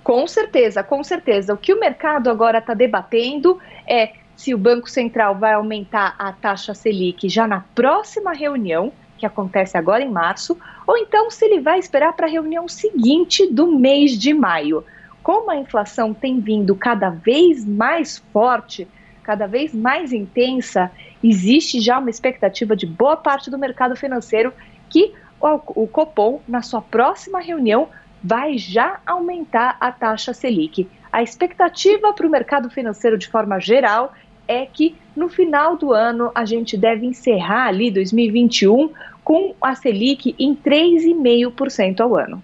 Com 0.04 0.28
certeza, 0.28 0.84
com 0.84 1.02
certeza. 1.02 1.54
O 1.54 1.58
que 1.58 1.74
o 1.74 1.80
mercado 1.80 2.30
agora 2.30 2.58
está 2.58 2.74
debatendo 2.74 3.58
é 3.88 4.12
se 4.36 4.54
o 4.54 4.58
Banco 4.58 4.89
Central 4.89 5.36
vai 5.36 5.54
aumentar 5.54 6.15
a 6.20 6.32
taxa 6.32 6.74
Selic 6.74 7.30
já 7.30 7.48
na 7.48 7.63
próxima 7.74 8.34
reunião, 8.34 8.92
que 9.18 9.25
acontece 9.25 9.77
agora 9.77 10.04
em 10.04 10.10
março, 10.10 10.58
ou 10.86 10.98
então 10.98 11.32
se 11.32 11.46
ele 11.46 11.62
vai 11.62 11.80
esperar 11.80 12.13
para 12.13 12.27
a 12.27 12.30
reunião 12.30 12.68
seguinte 12.68 13.48
do 13.51 13.68
mês 13.68 14.18
de 14.18 14.34
maio. 14.34 14.84
Como 15.24 15.50
a 15.50 15.56
inflação 15.56 16.13
tem 16.13 16.39
vindo 16.39 16.75
cada 16.75 17.10
vez 17.10 17.65
mais 17.65 18.18
forte, 18.32 18.88
cada 19.24 19.48
vez 19.48 19.74
mais 19.74 20.13
intensa, 20.13 20.92
existe 21.24 21.80
já 21.80 21.98
uma 21.98 22.10
expectativa 22.10 22.75
de 22.75 22.86
boa 22.86 23.18
parte 23.18 23.50
do 23.50 23.58
mercado 23.58 23.96
financeiro 23.96 24.54
que 24.89 25.13
o 25.42 25.88
Copom, 25.88 26.42
na 26.48 26.62
sua 26.62 26.82
próxima 26.82 27.39
reunião, 27.39 27.88
vai 28.24 28.58
já 28.58 29.00
aumentar 29.06 29.77
a 29.80 29.92
taxa 29.92 30.34
Selic. 30.34 30.88
A 31.12 31.24
expectativa 31.24 32.13
para 32.13 32.27
o 32.27 32.30
mercado 32.30 32.70
financeiro 32.70 33.18
de 33.18 33.27
forma 33.27 33.60
geral 33.60 34.13
é 34.48 34.66
que 34.66 34.96
no 35.16 35.30
final 35.30 35.78
do 35.78 35.94
ano 35.94 36.32
a 36.36 36.46
gente 36.46 36.78
deve 36.78 37.06
encerrar 37.06 37.68
ali 37.68 37.90
2021 37.90 38.90
com 39.24 39.56
a 39.62 39.74
Selic 39.75 40.36
em 40.38 40.56
3,5% 40.56 42.02
ao 42.02 42.18
ano. 42.18 42.44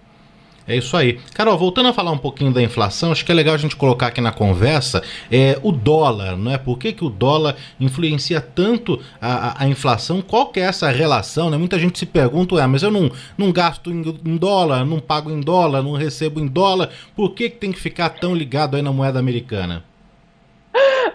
É 0.66 0.76
isso 0.76 0.96
aí. 0.96 1.18
Carol, 1.34 1.58
voltando 1.58 1.88
a 1.88 1.92
falar 1.92 2.12
um 2.12 2.18
pouquinho 2.18 2.52
da 2.52 2.62
inflação, 2.62 3.10
acho 3.10 3.24
que 3.24 3.32
é 3.32 3.34
legal 3.34 3.54
a 3.54 3.58
gente 3.58 3.74
colocar 3.74 4.08
aqui 4.08 4.20
na 4.20 4.30
conversa 4.30 5.02
é, 5.30 5.58
o 5.62 5.72
dólar, 5.72 6.36
não 6.36 6.52
é? 6.52 6.58
Por 6.58 6.78
que, 6.78 6.92
que 6.92 7.04
o 7.04 7.10
dólar 7.10 7.56
influencia 7.80 8.40
tanto 8.40 9.00
a, 9.20 9.48
a, 9.48 9.64
a 9.64 9.68
inflação? 9.68 10.22
Qual 10.22 10.46
que 10.46 10.60
é 10.60 10.64
essa 10.64 10.88
relação? 10.90 11.50
Né? 11.50 11.56
Muita 11.56 11.78
gente 11.78 11.98
se 11.98 12.06
pergunta, 12.06 12.66
mas 12.68 12.82
eu 12.82 12.92
não, 12.92 13.10
não 13.36 13.50
gasto 13.50 13.90
em, 13.90 14.02
em, 14.24 14.36
dólar, 14.36 14.84
não 14.86 15.00
pago 15.00 15.30
em 15.30 15.40
dólar, 15.40 15.82
não 15.82 15.92
recebo 15.92 16.38
em 16.38 16.46
dólar, 16.46 16.90
por 17.16 17.34
que, 17.34 17.50
que 17.50 17.56
tem 17.56 17.72
que 17.72 17.80
ficar 17.80 18.10
tão 18.10 18.34
ligado 18.34 18.76
aí 18.76 18.82
na 18.82 18.92
moeda 18.92 19.18
americana? 19.18 19.82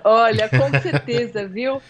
Olha, 0.03 0.49
com 0.49 0.69
certeza, 0.81 1.47
viu? 1.47 1.81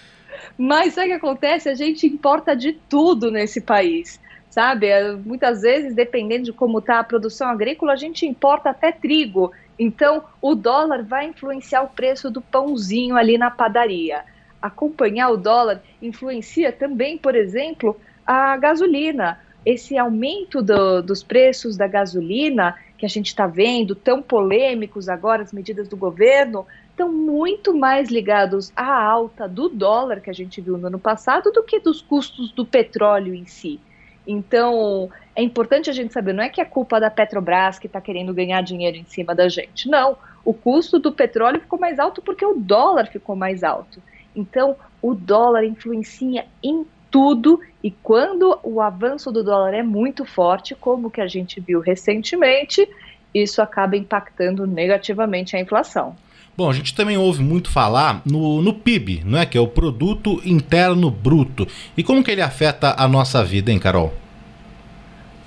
Mas 0.57 0.93
sabe 0.93 1.07
o 1.07 1.09
que 1.11 1.17
acontece? 1.17 1.69
A 1.69 1.75
gente 1.75 2.05
importa 2.05 2.55
de 2.55 2.73
tudo 2.73 3.31
nesse 3.31 3.61
país, 3.61 4.19
sabe? 4.49 4.87
Muitas 5.25 5.61
vezes, 5.61 5.95
dependendo 5.95 6.45
de 6.45 6.53
como 6.53 6.79
está 6.79 6.99
a 6.99 7.03
produção 7.03 7.47
agrícola, 7.49 7.93
a 7.93 7.97
gente 7.97 8.25
importa 8.25 8.69
até 8.69 8.91
trigo. 8.91 9.51
Então, 9.79 10.23
o 10.41 10.55
dólar 10.55 11.03
vai 11.03 11.27
influenciar 11.27 11.83
o 11.83 11.89
preço 11.89 12.31
do 12.31 12.41
pãozinho 12.41 13.15
ali 13.15 13.37
na 13.37 13.51
padaria. 13.51 14.23
Acompanhar 14.61 15.29
o 15.29 15.37
dólar 15.37 15.81
influencia 16.01 16.71
também, 16.71 17.17
por 17.17 17.35
exemplo, 17.35 17.99
a 18.25 18.57
gasolina. 18.57 19.39
Esse 19.67 19.97
aumento 19.97 20.61
do, 20.61 21.01
dos 21.01 21.21
preços 21.21 21.75
da 21.75 21.87
gasolina 21.87 22.73
que 22.97 23.05
a 23.05 23.09
gente 23.09 23.25
está 23.25 23.45
vendo, 23.45 23.95
tão 23.95 24.21
polêmicos 24.21 25.09
agora, 25.09 25.43
as 25.43 25.51
medidas 25.51 25.89
do 25.89 25.97
governo, 25.97 26.65
estão 26.89 27.11
muito 27.11 27.75
mais 27.77 28.09
ligados 28.09 28.71
à 28.73 29.03
alta 29.03 29.45
do 29.45 29.67
dólar 29.67 30.21
que 30.21 30.29
a 30.29 30.33
gente 30.33 30.61
viu 30.61 30.77
no 30.77 30.87
ano 30.87 30.97
passado 30.97 31.51
do 31.51 31.61
que 31.63 31.81
dos 31.81 32.01
custos 32.01 32.49
do 32.53 32.65
petróleo 32.65 33.35
em 33.35 33.45
si. 33.45 33.77
Então, 34.25 35.11
é 35.35 35.43
importante 35.43 35.89
a 35.89 35.93
gente 35.93 36.13
saber, 36.13 36.31
não 36.31 36.45
é 36.45 36.47
que 36.47 36.61
é 36.61 36.65
culpa 36.65 36.97
da 36.97 37.11
Petrobras 37.11 37.77
que 37.77 37.87
está 37.87 37.99
querendo 37.99 38.33
ganhar 38.33 38.61
dinheiro 38.61 38.95
em 38.95 39.03
cima 39.03 39.35
da 39.35 39.49
gente. 39.49 39.89
Não, 39.89 40.17
o 40.45 40.53
custo 40.53 40.97
do 40.97 41.11
petróleo 41.11 41.59
ficou 41.59 41.77
mais 41.77 41.99
alto 41.99 42.21
porque 42.21 42.45
o 42.45 42.53
dólar 42.53 43.07
ficou 43.07 43.35
mais 43.35 43.65
alto. 43.65 44.01
Então, 44.33 44.77
o 45.01 45.13
dólar 45.13 45.65
influencia 45.65 46.45
em 46.63 46.85
tudo 47.09 47.59
e 47.83 47.91
quando 47.91 48.59
o 48.63 48.81
avanço 48.81 49.31
do 49.31 49.43
dólar 49.43 49.73
é 49.73 49.83
muito 49.83 50.25
forte, 50.25 50.75
como 50.75 51.09
que 51.09 51.21
a 51.21 51.27
gente 51.27 51.59
viu 51.59 51.79
recentemente, 51.79 52.87
isso 53.33 53.61
acaba 53.61 53.95
impactando 53.95 54.65
negativamente 54.65 55.55
a 55.55 55.59
inflação. 55.59 56.15
Bom, 56.57 56.69
a 56.71 56.73
gente 56.73 56.95
também 56.95 57.17
ouve 57.17 57.43
muito 57.43 57.69
falar 57.69 58.21
no, 58.25 58.63
no 58.63 58.73
PIB, 58.73 59.21
não 59.23 59.37
é? 59.37 59.45
Que 59.45 59.59
é 59.59 59.61
o 59.61 59.67
Produto 59.67 60.41
Interno 60.43 61.11
Bruto. 61.11 61.67
E 61.95 62.03
como 62.03 62.23
que 62.23 62.31
ele 62.31 62.41
afeta 62.41 62.95
a 62.97 63.07
nossa 63.07 63.43
vida, 63.43 63.71
hein, 63.71 63.77
Carol? 63.77 64.11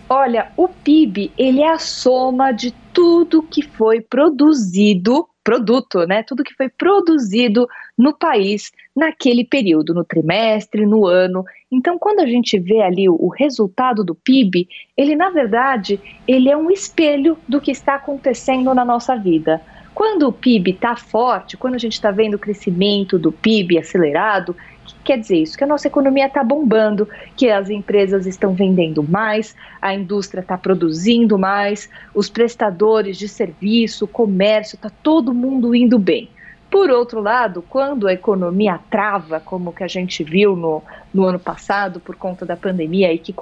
Olha, 0.08 0.52
o 0.56 0.68
PIB, 0.68 1.32
ele 1.36 1.62
é 1.62 1.72
a 1.72 1.78
soma 1.78 2.52
de 2.52 2.72
tudo 2.92 3.42
que 3.42 3.62
foi 3.62 4.00
produzido, 4.00 5.28
produto, 5.42 6.06
né? 6.06 6.22
Tudo 6.22 6.44
que 6.44 6.54
foi 6.54 6.68
produzido 6.68 7.66
no 7.96 8.12
país 8.12 8.70
naquele 8.94 9.44
período, 9.44 9.94
no 9.94 10.04
trimestre, 10.04 10.86
no 10.86 11.06
ano. 11.06 11.44
Então, 11.70 11.98
quando 11.98 12.20
a 12.20 12.26
gente 12.26 12.58
vê 12.58 12.82
ali 12.82 13.08
o, 13.08 13.28
resultado 13.28 14.04
do 14.04 14.14
PIB, 14.14 14.68
ele 14.96 15.16
na 15.16 15.30
verdade, 15.30 16.00
ele 16.26 16.50
é 16.50 16.56
um 16.56 16.70
espelho 16.70 17.38
do 17.48 17.60
que 17.60 17.70
está 17.70 17.94
acontecendo 17.94 18.74
na 18.74 18.84
nossa 18.84 19.16
vida. 19.16 19.60
Quando 19.94 20.28
o 20.28 20.32
PIB 20.32 20.72
está 20.72 20.96
forte, 20.96 21.56
quando 21.56 21.74
a 21.74 21.78
gente 21.78 21.94
está 21.94 22.10
vendo 22.10 22.34
o 22.34 22.38
crescimento 22.38 23.18
do 23.18 23.32
PIB 23.32 23.78
acelerado, 23.78 24.56
quer 25.04 25.18
dizer 25.18 25.38
isso? 25.38 25.56
Que 25.56 25.64
a 25.64 25.66
nossa 25.66 25.86
economia 25.86 26.26
está 26.26 26.42
bombando, 26.42 27.08
que 27.36 27.48
as 27.50 27.70
empresas 27.70 28.26
estão 28.26 28.54
vendendo 28.54 29.02
mais, 29.02 29.54
a 29.80 29.94
indústria 29.94 30.40
está 30.40 30.56
produzindo 30.56 31.38
mais, 31.38 31.88
os 32.14 32.28
prestadores 32.28 33.16
de 33.16 33.28
serviço, 33.28 34.06
comércio, 34.06 34.76
está 34.76 34.90
todo 35.02 35.34
mundo 35.34 35.74
indo 35.74 35.98
bem. 35.98 36.28
Por 36.70 36.88
outro 36.88 37.20
lado, 37.20 37.64
quando 37.68 38.06
a 38.06 38.12
economia 38.12 38.78
trava, 38.88 39.40
como 39.40 39.72
que 39.72 39.82
a 39.82 39.88
gente 39.88 40.22
viu 40.22 40.54
no, 40.54 40.82
no 41.12 41.24
ano 41.24 41.38
passado 41.38 41.98
por 41.98 42.14
conta 42.14 42.46
da 42.46 42.56
pandemia 42.56 43.12
e 43.12 43.18
que 43.18 43.34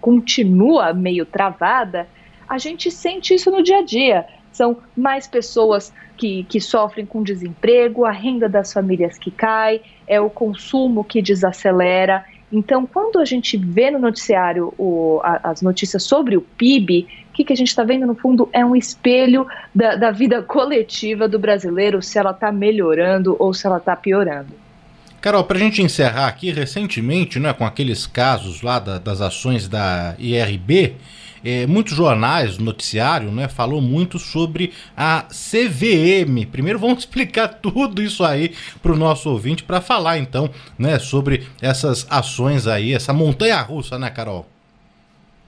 continua 0.00 0.92
meio 0.92 1.26
travada, 1.26 2.06
a 2.48 2.58
gente 2.58 2.90
sente 2.90 3.34
isso 3.34 3.50
no 3.50 3.62
dia 3.62 3.78
a 3.78 3.82
dia 3.82 4.26
são 4.52 4.76
mais 4.94 5.26
pessoas 5.26 5.92
que, 6.16 6.44
que 6.44 6.60
sofrem 6.60 7.06
com 7.06 7.22
desemprego, 7.22 8.04
a 8.04 8.12
renda 8.12 8.48
das 8.48 8.72
famílias 8.72 9.18
que 9.18 9.30
cai, 9.30 9.80
é 10.12 10.20
o 10.20 10.28
consumo 10.28 11.02
que 11.02 11.22
desacelera. 11.22 12.24
Então, 12.52 12.84
quando 12.84 13.18
a 13.18 13.24
gente 13.24 13.56
vê 13.56 13.90
no 13.90 13.98
noticiário 13.98 14.74
o, 14.76 15.20
a, 15.24 15.50
as 15.50 15.62
notícias 15.62 16.02
sobre 16.02 16.36
o 16.36 16.42
PIB, 16.42 17.06
o 17.30 17.32
que, 17.32 17.44
que 17.44 17.52
a 17.52 17.56
gente 17.56 17.68
está 17.68 17.82
vendo, 17.82 18.06
no 18.06 18.14
fundo, 18.14 18.48
é 18.52 18.62
um 18.62 18.76
espelho 18.76 19.46
da, 19.74 19.96
da 19.96 20.10
vida 20.10 20.42
coletiva 20.42 21.26
do 21.26 21.38
brasileiro, 21.38 22.02
se 22.02 22.18
ela 22.18 22.32
está 22.32 22.52
melhorando 22.52 23.34
ou 23.38 23.54
se 23.54 23.66
ela 23.66 23.78
está 23.78 23.96
piorando. 23.96 24.52
Carol, 25.22 25.44
para 25.44 25.56
a 25.56 25.60
gente 25.60 25.80
encerrar 25.80 26.26
aqui, 26.26 26.50
recentemente, 26.50 27.38
né, 27.38 27.52
com 27.54 27.64
aqueles 27.64 28.06
casos 28.06 28.60
lá 28.60 28.78
da, 28.78 28.98
das 28.98 29.22
ações 29.22 29.66
da 29.68 30.14
IRB, 30.18 30.96
é, 31.44 31.66
muitos 31.66 31.94
jornais, 31.94 32.58
noticiário, 32.58 33.30
né, 33.30 33.48
falou 33.48 33.80
muito 33.80 34.18
sobre 34.18 34.72
a 34.96 35.26
CVM. 35.30 36.46
Primeiro 36.50 36.78
vamos 36.78 37.00
explicar 37.04 37.48
tudo 37.48 38.02
isso 38.02 38.24
aí 38.24 38.54
para 38.82 38.92
o 38.92 38.96
nosso 38.96 39.30
ouvinte 39.30 39.64
para 39.64 39.80
falar 39.80 40.18
então, 40.18 40.50
né, 40.78 40.98
sobre 40.98 41.46
essas 41.60 42.06
ações 42.10 42.66
aí, 42.66 42.92
essa 42.94 43.12
montanha 43.12 43.60
russa, 43.60 43.98
né, 43.98 44.10
Carol? 44.10 44.46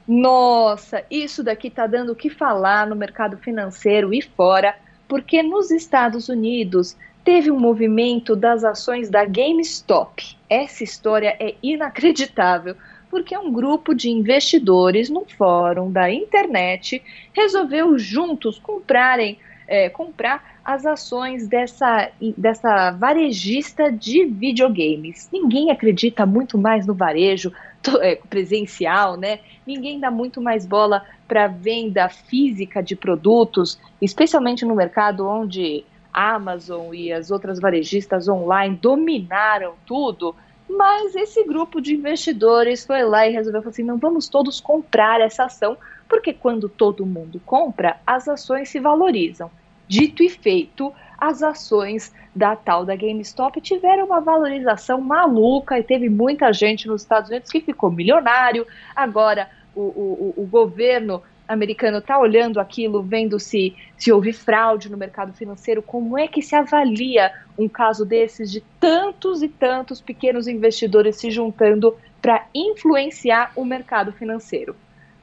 Nossa, 0.07 1.03
isso 1.11 1.43
daqui 1.43 1.71
tá 1.71 1.87
dando 1.87 2.13
o 2.13 2.17
que 2.17 2.29
falar 2.29 2.87
no 2.87 2.95
mercado 2.95 3.39
financeiro 3.39 4.13
e 4.13 4.21
fora, 4.21 4.77
porque 5.09 5.43
nos 5.43 5.71
Estados 5.71 6.29
Unidos 6.29 6.95
teve 7.25 7.51
um 7.51 7.59
movimento 7.59 8.37
das 8.37 8.65
ações 8.65 9.09
da 9.09 9.25
GameStop. 9.25 10.37
Essa 10.49 10.85
história 10.85 11.35
é 11.41 11.55
inacreditável, 11.63 12.77
porque 13.15 13.39
um 13.39 13.53
grupo 13.53 13.95
de 13.95 14.11
investidores 14.11 15.09
no 15.09 15.25
fórum 15.25 15.89
da 15.89 16.13
internet 16.13 17.01
resolveu 17.33 17.97
juntos 17.97 18.59
comprarem, 18.59 19.39
é, 19.69 19.89
comprar 19.89 20.59
as 20.65 20.85
ações 20.85 21.47
dessa, 21.47 22.11
dessa 22.37 22.91
varejista 22.91 23.93
de 23.93 24.25
videogames. 24.25 25.29
Ninguém 25.33 25.71
acredita 25.71 26.27
muito 26.27 26.59
mais 26.59 26.89
no 26.89 26.93
varejo 26.93 27.53
é, 28.03 28.17
presencial, 28.17 29.17
né? 29.17 29.39
Ninguém 29.65 30.01
dá 30.01 30.11
muito 30.11 30.43
mais 30.43 30.67
bola 30.67 31.05
para 31.29 31.47
venda 31.47 32.09
física 32.09 32.83
de 32.83 32.97
produtos, 32.97 33.79
especialmente 34.03 34.65
no 34.65 34.75
mercado 34.75 35.25
onde 35.25 35.85
Amazon 36.13 36.93
e 36.93 37.13
as 37.13 37.31
outras 37.31 37.61
varejistas 37.61 38.27
online 38.27 38.75
dominaram 38.75 39.75
tudo. 39.87 40.35
Mas 40.77 41.15
esse 41.15 41.45
grupo 41.45 41.81
de 41.81 41.95
investidores 41.95 42.85
foi 42.85 43.05
lá 43.05 43.27
e 43.27 43.33
resolveu 43.33 43.63
falar 43.63 43.71
assim: 43.71 43.85
não 43.85 43.97
vamos 43.97 44.29
todos 44.29 44.61
comprar 44.61 45.21
essa 45.21 45.45
ação, 45.45 45.77
porque 46.09 46.33
quando 46.33 46.69
todo 46.69 47.07
mundo 47.07 47.41
compra, 47.47 48.01
as 48.07 48.29
ações 48.29 48.69
se 48.69 48.81
valorizam. 48.81 49.51
Dito 49.87 50.23
e 50.23 50.29
feito, 50.29 50.93
as 51.19 51.43
ações 51.43 52.13
da 52.35 52.57
tal 52.57 52.85
da 52.85 52.97
GameStop 52.97 53.61
tiveram 53.61 54.07
uma 54.07 54.21
valorização 54.21 55.01
maluca 55.01 55.79
e 55.79 55.83
teve 55.83 56.09
muita 56.09 56.53
gente 56.53 56.89
nos 56.89 57.03
Estados 57.03 57.31
Unidos 57.31 57.51
que 57.51 57.61
ficou 57.61 57.91
milionário. 57.91 58.67
Agora, 58.97 59.49
o, 59.75 59.81
o, 59.81 60.35
o 60.39 60.47
governo 60.47 61.23
americano 61.47 61.99
está 61.99 62.19
olhando 62.19 62.59
aquilo, 62.59 63.03
vendo 63.03 63.39
se, 63.39 63.75
se 63.97 64.11
houve 64.11 64.33
fraude 64.33 64.91
no 64.91 64.97
mercado 64.97 65.33
financeiro, 65.33 65.83
como 65.83 66.19
é 66.19 66.27
que 66.27 66.43
se 66.43 66.55
avalia 66.55 67.33
um 67.59 67.69
caso 67.69 68.05
desses 68.05 68.51
de 68.51 68.63
tantos 68.81 69.43
e 69.43 69.49
tantos 69.49 70.01
pequenos 70.01 70.49
investidores 70.49 71.17
se 71.17 71.31
juntando 71.31 71.97
para 72.21 72.47
influenciar 72.55 73.53
o 73.55 73.65
mercado 73.65 74.13
financeiro. 74.13 74.75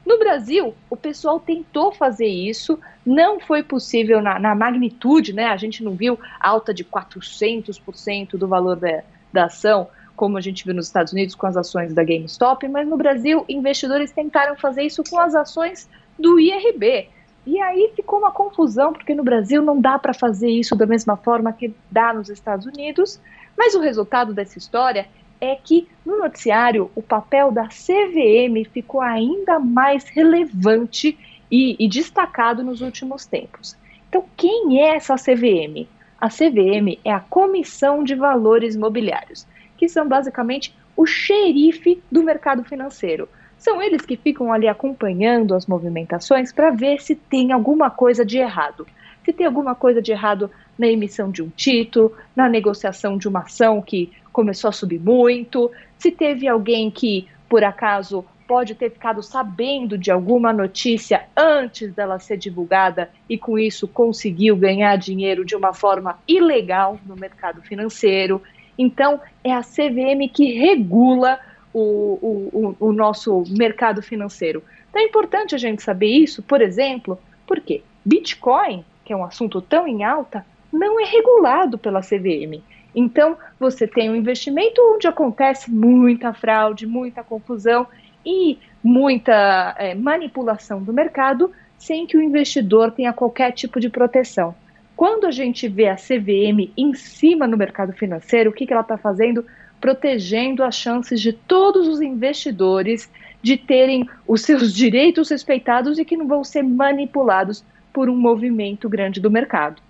No 0.04 0.18
Brasil, 0.18 0.74
o 0.90 0.96
pessoal 0.96 1.38
tentou 1.38 1.92
fazer 1.92 2.26
isso, 2.26 2.78
não 3.06 3.38
foi 3.38 3.62
possível 3.62 4.20
na, 4.20 4.38
na 4.38 4.54
magnitude, 4.54 5.32
né? 5.32 5.46
A 5.46 5.56
gente 5.56 5.82
não 5.82 5.92
viu 5.92 6.18
alta 6.40 6.74
de 6.74 6.84
400% 6.84 8.36
do 8.36 8.48
valor 8.48 8.76
da, 8.76 9.02
da 9.32 9.44
ação, 9.44 9.88
como 10.16 10.36
a 10.36 10.40
gente 10.40 10.64
viu 10.64 10.74
nos 10.74 10.86
Estados 10.86 11.12
Unidos 11.12 11.34
com 11.34 11.46
as 11.46 11.56
ações 11.56 11.94
da 11.94 12.04
GameStop, 12.04 12.68
mas 12.68 12.86
no 12.86 12.96
Brasil, 12.96 13.44
investidores 13.48 14.12
tentaram 14.12 14.56
fazer 14.56 14.82
isso 14.82 15.02
com 15.08 15.18
as 15.18 15.34
ações 15.34 15.88
do 16.18 16.38
IRB. 16.38 17.08
E 17.44 17.60
aí 17.60 17.92
ficou 17.96 18.20
uma 18.20 18.30
confusão, 18.30 18.92
porque 18.92 19.14
no 19.14 19.24
Brasil 19.24 19.62
não 19.62 19.80
dá 19.80 19.98
para 19.98 20.14
fazer 20.14 20.48
isso 20.48 20.76
da 20.76 20.86
mesma 20.86 21.16
forma 21.16 21.52
que 21.52 21.74
dá 21.90 22.12
nos 22.12 22.28
Estados 22.28 22.66
Unidos, 22.66 23.20
mas 23.56 23.74
o 23.74 23.80
resultado 23.80 24.32
dessa 24.32 24.58
história 24.58 25.08
é 25.40 25.56
que 25.56 25.88
no 26.06 26.18
noticiário 26.18 26.90
o 26.94 27.02
papel 27.02 27.50
da 27.50 27.64
CVM 27.64 28.64
ficou 28.72 29.00
ainda 29.00 29.58
mais 29.58 30.04
relevante 30.08 31.18
e, 31.50 31.76
e 31.84 31.88
destacado 31.88 32.62
nos 32.62 32.80
últimos 32.80 33.26
tempos. 33.26 33.76
Então, 34.08 34.24
quem 34.36 34.80
é 34.80 34.94
essa 34.94 35.16
CVM? 35.16 35.88
A 36.20 36.28
CVM 36.28 36.98
é 37.04 37.10
a 37.12 37.18
Comissão 37.18 38.04
de 38.04 38.14
Valores 38.14 38.76
Mobiliários, 38.76 39.46
que 39.76 39.88
são 39.88 40.06
basicamente 40.06 40.72
o 40.96 41.04
xerife 41.04 42.00
do 42.10 42.22
mercado 42.22 42.62
financeiro. 42.62 43.28
São 43.62 43.80
eles 43.80 44.04
que 44.04 44.16
ficam 44.16 44.52
ali 44.52 44.66
acompanhando 44.66 45.54
as 45.54 45.66
movimentações 45.66 46.52
para 46.52 46.70
ver 46.70 47.00
se 47.00 47.14
tem 47.14 47.52
alguma 47.52 47.90
coisa 47.90 48.24
de 48.24 48.36
errado. 48.36 48.84
Se 49.24 49.32
tem 49.32 49.46
alguma 49.46 49.72
coisa 49.72 50.02
de 50.02 50.10
errado 50.10 50.50
na 50.76 50.88
emissão 50.88 51.30
de 51.30 51.44
um 51.44 51.48
título, 51.48 52.12
na 52.34 52.48
negociação 52.48 53.16
de 53.16 53.28
uma 53.28 53.42
ação 53.42 53.80
que 53.80 54.10
começou 54.32 54.68
a 54.68 54.72
subir 54.72 54.98
muito, 54.98 55.70
se 55.96 56.10
teve 56.10 56.48
alguém 56.48 56.90
que, 56.90 57.28
por 57.48 57.62
acaso, 57.62 58.24
pode 58.48 58.74
ter 58.74 58.90
ficado 58.90 59.22
sabendo 59.22 59.96
de 59.96 60.10
alguma 60.10 60.52
notícia 60.52 61.26
antes 61.36 61.94
dela 61.94 62.18
ser 62.18 62.38
divulgada 62.38 63.10
e 63.28 63.38
com 63.38 63.56
isso 63.56 63.86
conseguiu 63.86 64.56
ganhar 64.56 64.96
dinheiro 64.96 65.44
de 65.44 65.54
uma 65.54 65.72
forma 65.72 66.18
ilegal 66.26 66.98
no 67.06 67.14
mercado 67.14 67.62
financeiro. 67.62 68.42
Então, 68.76 69.20
é 69.44 69.52
a 69.52 69.62
CVM 69.62 70.28
que 70.34 70.52
regula 70.52 71.38
o, 71.72 72.18
o, 72.52 72.76
o, 72.78 72.92
nosso 72.92 73.44
mercado 73.48 74.02
financeiro. 74.02 74.62
Então, 74.90 75.00
é 75.00 75.04
importante 75.04 75.54
a 75.54 75.58
gente 75.58 75.82
saber 75.82 76.08
isso, 76.08 76.42
por 76.42 76.60
exemplo, 76.60 77.18
porque 77.46 77.82
Bitcoin, 78.04 78.84
que 79.04 79.12
é 79.12 79.16
um 79.16 79.24
assunto 79.24 79.60
tão 79.60 79.86
em 79.86 80.04
alta, 80.04 80.44
não 80.72 81.00
é 81.00 81.04
regulado 81.04 81.78
pela 81.78 82.00
CVM. 82.00 82.62
Então, 82.94 83.36
você 83.58 83.86
tem 83.86 84.10
um 84.10 84.16
investimento 84.16 84.80
onde 84.94 85.06
acontece 85.06 85.70
muita 85.70 86.32
fraude, 86.32 86.86
muita 86.86 87.24
confusão 87.24 87.86
e 88.24 88.58
muita 88.82 89.74
é, 89.78 89.94
manipulação 89.94 90.82
do 90.82 90.92
mercado 90.92 91.50
sem 91.78 92.06
que 92.06 92.16
o 92.16 92.22
investidor 92.22 92.92
tenha 92.92 93.12
qualquer 93.12 93.52
tipo 93.52 93.80
de 93.80 93.88
proteção. 93.88 94.54
Quando 94.94 95.26
a 95.26 95.30
gente 95.30 95.66
vê 95.68 95.88
a 95.88 95.96
CVM 95.96 96.70
em 96.76 96.94
cima 96.94 97.46
no 97.46 97.56
mercado 97.56 97.92
financeiro, 97.92 98.50
o 98.50 98.52
que, 98.52 98.66
que 98.66 98.72
ela 98.72 98.82
está 98.82 98.96
fazendo? 98.96 99.44
Protegendo 99.82 100.64
as 100.64 100.74
chances 100.74 101.20
de 101.20 101.32
todos 101.32 101.86
os 101.86 102.00
investidores 102.00 103.10
de 103.42 103.58
terem 103.58 104.08
os 104.26 104.40
seus 104.40 104.72
direitos 104.74 105.28
respeitados 105.28 105.98
e 105.98 106.04
que 106.04 106.16
não 106.16 106.26
vão 106.26 106.42
ser 106.42 106.62
manipulados 106.62 107.62
por 107.92 108.08
um 108.08 108.16
movimento 108.16 108.88
grande 108.88 109.20
do 109.20 109.30
mercado. 109.30 109.82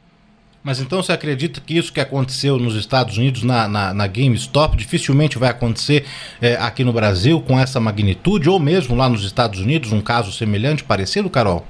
Mas 0.64 0.80
então 0.80 1.02
você 1.02 1.12
acredita 1.12 1.60
que 1.60 1.76
isso 1.76 1.92
que 1.92 2.00
aconteceu 2.00 2.56
nos 2.56 2.76
Estados 2.76 3.18
Unidos 3.18 3.42
na, 3.42 3.66
na, 3.66 3.92
na 3.92 4.06
GameStop 4.06 4.76
dificilmente 4.76 5.36
vai 5.36 5.50
acontecer 5.50 6.06
é, 6.40 6.54
aqui 6.54 6.84
no 6.84 6.92
Brasil 6.92 7.40
com 7.40 7.58
essa 7.58 7.80
magnitude, 7.80 8.48
ou 8.48 8.60
mesmo 8.60 8.94
lá 8.94 9.08
nos 9.08 9.24
Estados 9.24 9.60
Unidos, 9.60 9.92
um 9.92 10.00
caso 10.00 10.32
semelhante, 10.32 10.84
parecido, 10.84 11.28
Carol? 11.28 11.66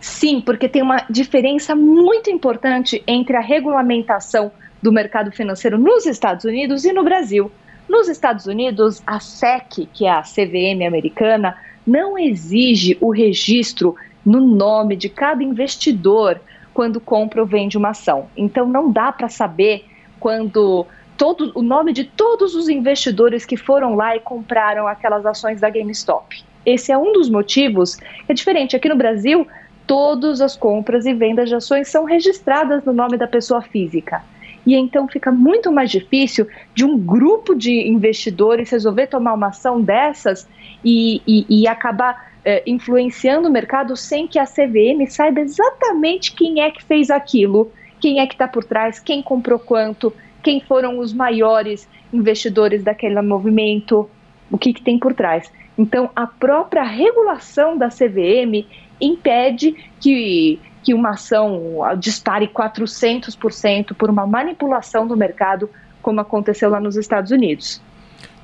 Sim, 0.00 0.40
porque 0.40 0.68
tem 0.68 0.82
uma 0.82 1.04
diferença 1.08 1.74
muito 1.74 2.30
importante 2.30 3.02
entre 3.06 3.36
a 3.36 3.40
regulamentação 3.40 4.50
do 4.82 4.92
mercado 4.92 5.30
financeiro 5.32 5.78
nos 5.78 6.06
Estados 6.06 6.44
Unidos 6.44 6.84
e 6.84 6.92
no 6.92 7.02
Brasil. 7.02 7.50
Nos 7.88 8.08
Estados 8.08 8.46
Unidos, 8.46 9.02
a 9.06 9.18
SEC, 9.18 9.88
que 9.92 10.06
é 10.06 10.10
a 10.10 10.22
CVM 10.22 10.86
americana, 10.86 11.56
não 11.86 12.18
exige 12.18 12.98
o 13.00 13.10
registro 13.10 13.94
no 14.24 14.40
nome 14.40 14.94
de 14.94 15.08
cada 15.08 15.42
investidor 15.42 16.40
quando 16.74 17.00
compra 17.00 17.40
ou 17.40 17.46
vende 17.46 17.78
uma 17.78 17.90
ação. 17.90 18.28
Então 18.36 18.66
não 18.66 18.92
dá 18.92 19.10
para 19.10 19.28
saber 19.28 19.84
quando 20.20 20.86
todo 21.16 21.50
o 21.54 21.62
nome 21.62 21.92
de 21.92 22.04
todos 22.04 22.54
os 22.54 22.68
investidores 22.68 23.44
que 23.44 23.56
foram 23.56 23.96
lá 23.96 24.14
e 24.14 24.20
compraram 24.20 24.86
aquelas 24.86 25.26
ações 25.26 25.60
da 25.60 25.70
GameStop. 25.70 26.44
Esse 26.64 26.92
é 26.92 26.98
um 26.98 27.12
dos 27.12 27.28
motivos. 27.30 27.98
É 28.28 28.34
diferente 28.34 28.76
aqui 28.76 28.88
no 28.88 28.96
Brasil, 28.96 29.46
todas 29.86 30.40
as 30.40 30.54
compras 30.54 31.06
e 31.06 31.14
vendas 31.14 31.48
de 31.48 31.54
ações 31.54 31.88
são 31.88 32.04
registradas 32.04 32.84
no 32.84 32.92
nome 32.92 33.16
da 33.16 33.26
pessoa 33.26 33.62
física. 33.62 34.22
E 34.68 34.74
então 34.74 35.08
fica 35.08 35.32
muito 35.32 35.72
mais 35.72 35.90
difícil 35.90 36.46
de 36.74 36.84
um 36.84 36.98
grupo 36.98 37.54
de 37.54 37.88
investidores 37.88 38.68
resolver 38.68 39.06
tomar 39.06 39.32
uma 39.32 39.46
ação 39.46 39.80
dessas 39.80 40.46
e, 40.84 41.22
e, 41.26 41.62
e 41.62 41.66
acabar 41.66 42.34
é, 42.44 42.62
influenciando 42.66 43.48
o 43.48 43.50
mercado 43.50 43.96
sem 43.96 44.28
que 44.28 44.38
a 44.38 44.44
CVM 44.44 45.06
saiba 45.08 45.40
exatamente 45.40 46.34
quem 46.34 46.60
é 46.60 46.70
que 46.70 46.84
fez 46.84 47.10
aquilo, 47.10 47.72
quem 47.98 48.20
é 48.20 48.26
que 48.26 48.34
está 48.34 48.46
por 48.46 48.62
trás, 48.62 49.00
quem 49.00 49.22
comprou 49.22 49.58
quanto, 49.58 50.12
quem 50.42 50.60
foram 50.60 50.98
os 50.98 51.14
maiores 51.14 51.88
investidores 52.12 52.84
daquele 52.84 53.22
movimento, 53.22 54.06
o 54.50 54.58
que, 54.58 54.74
que 54.74 54.82
tem 54.82 54.98
por 54.98 55.14
trás. 55.14 55.50
Então, 55.78 56.10
a 56.14 56.26
própria 56.26 56.82
regulação 56.82 57.74
da 57.74 57.88
CVM 57.88 58.66
impede 59.00 59.74
que, 59.98 60.60
que 60.88 60.94
uma 60.94 61.10
ação 61.10 61.82
dispare 61.98 62.48
400% 62.48 63.94
por 63.94 64.08
uma 64.08 64.26
manipulação 64.26 65.06
do 65.06 65.14
mercado, 65.14 65.68
como 66.00 66.18
aconteceu 66.18 66.70
lá 66.70 66.80
nos 66.80 66.96
Estados 66.96 67.30
Unidos. 67.30 67.78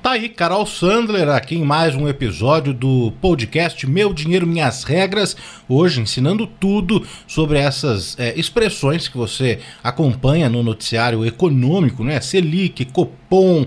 Tá 0.05 0.11
aí, 0.11 0.29
Carol 0.29 0.67
Sandler, 0.67 1.29
aqui 1.29 1.55
em 1.55 1.65
mais 1.65 1.95
um 1.95 2.07
episódio 2.07 2.71
do 2.71 3.11
podcast 3.19 3.89
Meu 3.89 4.13
Dinheiro 4.13 4.45
Minhas 4.45 4.83
Regras. 4.83 5.35
Hoje 5.67 5.99
ensinando 5.99 6.45
tudo 6.45 7.03
sobre 7.25 7.57
essas 7.57 8.15
é, 8.19 8.39
expressões 8.39 9.07
que 9.07 9.17
você 9.17 9.57
acompanha 9.83 10.47
no 10.47 10.61
noticiário 10.61 11.25
econômico, 11.25 12.03
né? 12.03 12.21
Selic, 12.21 12.85
Copom, 12.85 13.65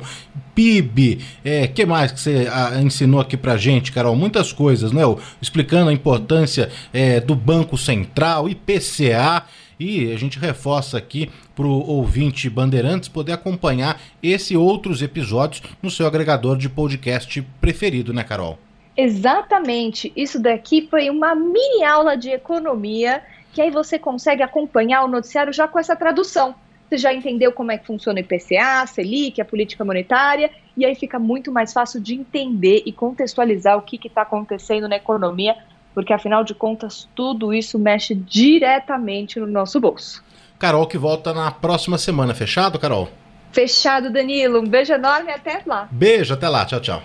PIB, 0.54 1.18
é, 1.44 1.66
que 1.66 1.84
mais 1.84 2.12
que 2.12 2.20
você 2.20 2.48
a, 2.48 2.80
ensinou 2.80 3.18
aqui 3.18 3.36
pra 3.36 3.56
gente, 3.56 3.90
Carol? 3.90 4.14
Muitas 4.14 4.52
coisas, 4.52 4.92
né? 4.92 5.02
Explicando 5.42 5.90
a 5.90 5.92
importância 5.92 6.68
é, 6.92 7.18
do 7.18 7.34
Banco 7.34 7.76
Central, 7.76 8.48
IPCA. 8.48 9.42
E 9.78 10.12
a 10.12 10.16
gente 10.16 10.38
reforça 10.38 10.98
aqui 10.98 11.30
para 11.54 11.66
o 11.66 11.88
ouvinte 11.88 12.50
Bandeirantes 12.50 13.08
poder 13.08 13.32
acompanhar 13.32 14.00
esse 14.22 14.54
e 14.54 14.56
outros 14.56 15.02
episódios 15.02 15.62
no 15.82 15.90
seu 15.90 16.06
agregador 16.06 16.56
de 16.56 16.68
podcast 16.68 17.40
preferido, 17.60 18.12
né, 18.12 18.24
Carol? 18.24 18.58
Exatamente. 18.96 20.12
Isso 20.16 20.40
daqui 20.40 20.88
foi 20.90 21.08
uma 21.08 21.34
mini 21.34 21.84
aula 21.84 22.16
de 22.16 22.30
economia 22.30 23.22
que 23.52 23.62
aí 23.62 23.70
você 23.70 23.98
consegue 23.98 24.42
acompanhar 24.42 25.04
o 25.04 25.08
noticiário 25.08 25.52
já 25.52 25.68
com 25.68 25.78
essa 25.78 25.94
tradução. 25.94 26.54
Você 26.88 26.96
já 26.96 27.12
entendeu 27.12 27.52
como 27.52 27.70
é 27.70 27.78
que 27.78 27.86
funciona 27.86 28.18
o 28.18 28.22
IPCA, 28.22 28.86
Selic, 28.86 29.40
a 29.40 29.44
política 29.44 29.84
monetária, 29.84 30.50
e 30.76 30.86
aí 30.86 30.94
fica 30.94 31.18
muito 31.18 31.52
mais 31.52 31.72
fácil 31.72 32.00
de 32.00 32.14
entender 32.14 32.82
e 32.86 32.92
contextualizar 32.92 33.76
o 33.76 33.82
que 33.82 33.98
está 34.06 34.22
acontecendo 34.22 34.88
na 34.88 34.96
economia 34.96 35.54
porque 35.94 36.12
afinal 36.12 36.44
de 36.44 36.54
contas 36.54 37.08
tudo 37.14 37.52
isso 37.52 37.78
mexe 37.78 38.14
diretamente 38.14 39.38
no 39.40 39.46
nosso 39.46 39.80
bolso. 39.80 40.22
Carol 40.58 40.86
que 40.86 40.98
volta 40.98 41.32
na 41.32 41.50
próxima 41.50 41.98
semana, 41.98 42.34
fechado, 42.34 42.78
Carol? 42.78 43.08
Fechado, 43.52 44.12
Danilo. 44.12 44.60
Um 44.60 44.66
beijo 44.66 44.92
enorme 44.92 45.30
e 45.30 45.34
até 45.34 45.62
lá. 45.64 45.88
Beijo, 45.90 46.34
até 46.34 46.48
lá. 46.48 46.64
Tchau, 46.64 46.80
tchau. 46.80 47.02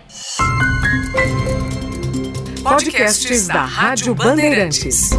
Podcasts 2.64 3.48
da 3.48 3.64
Rádio 3.64 4.16
Bandeirantes. 4.16 5.12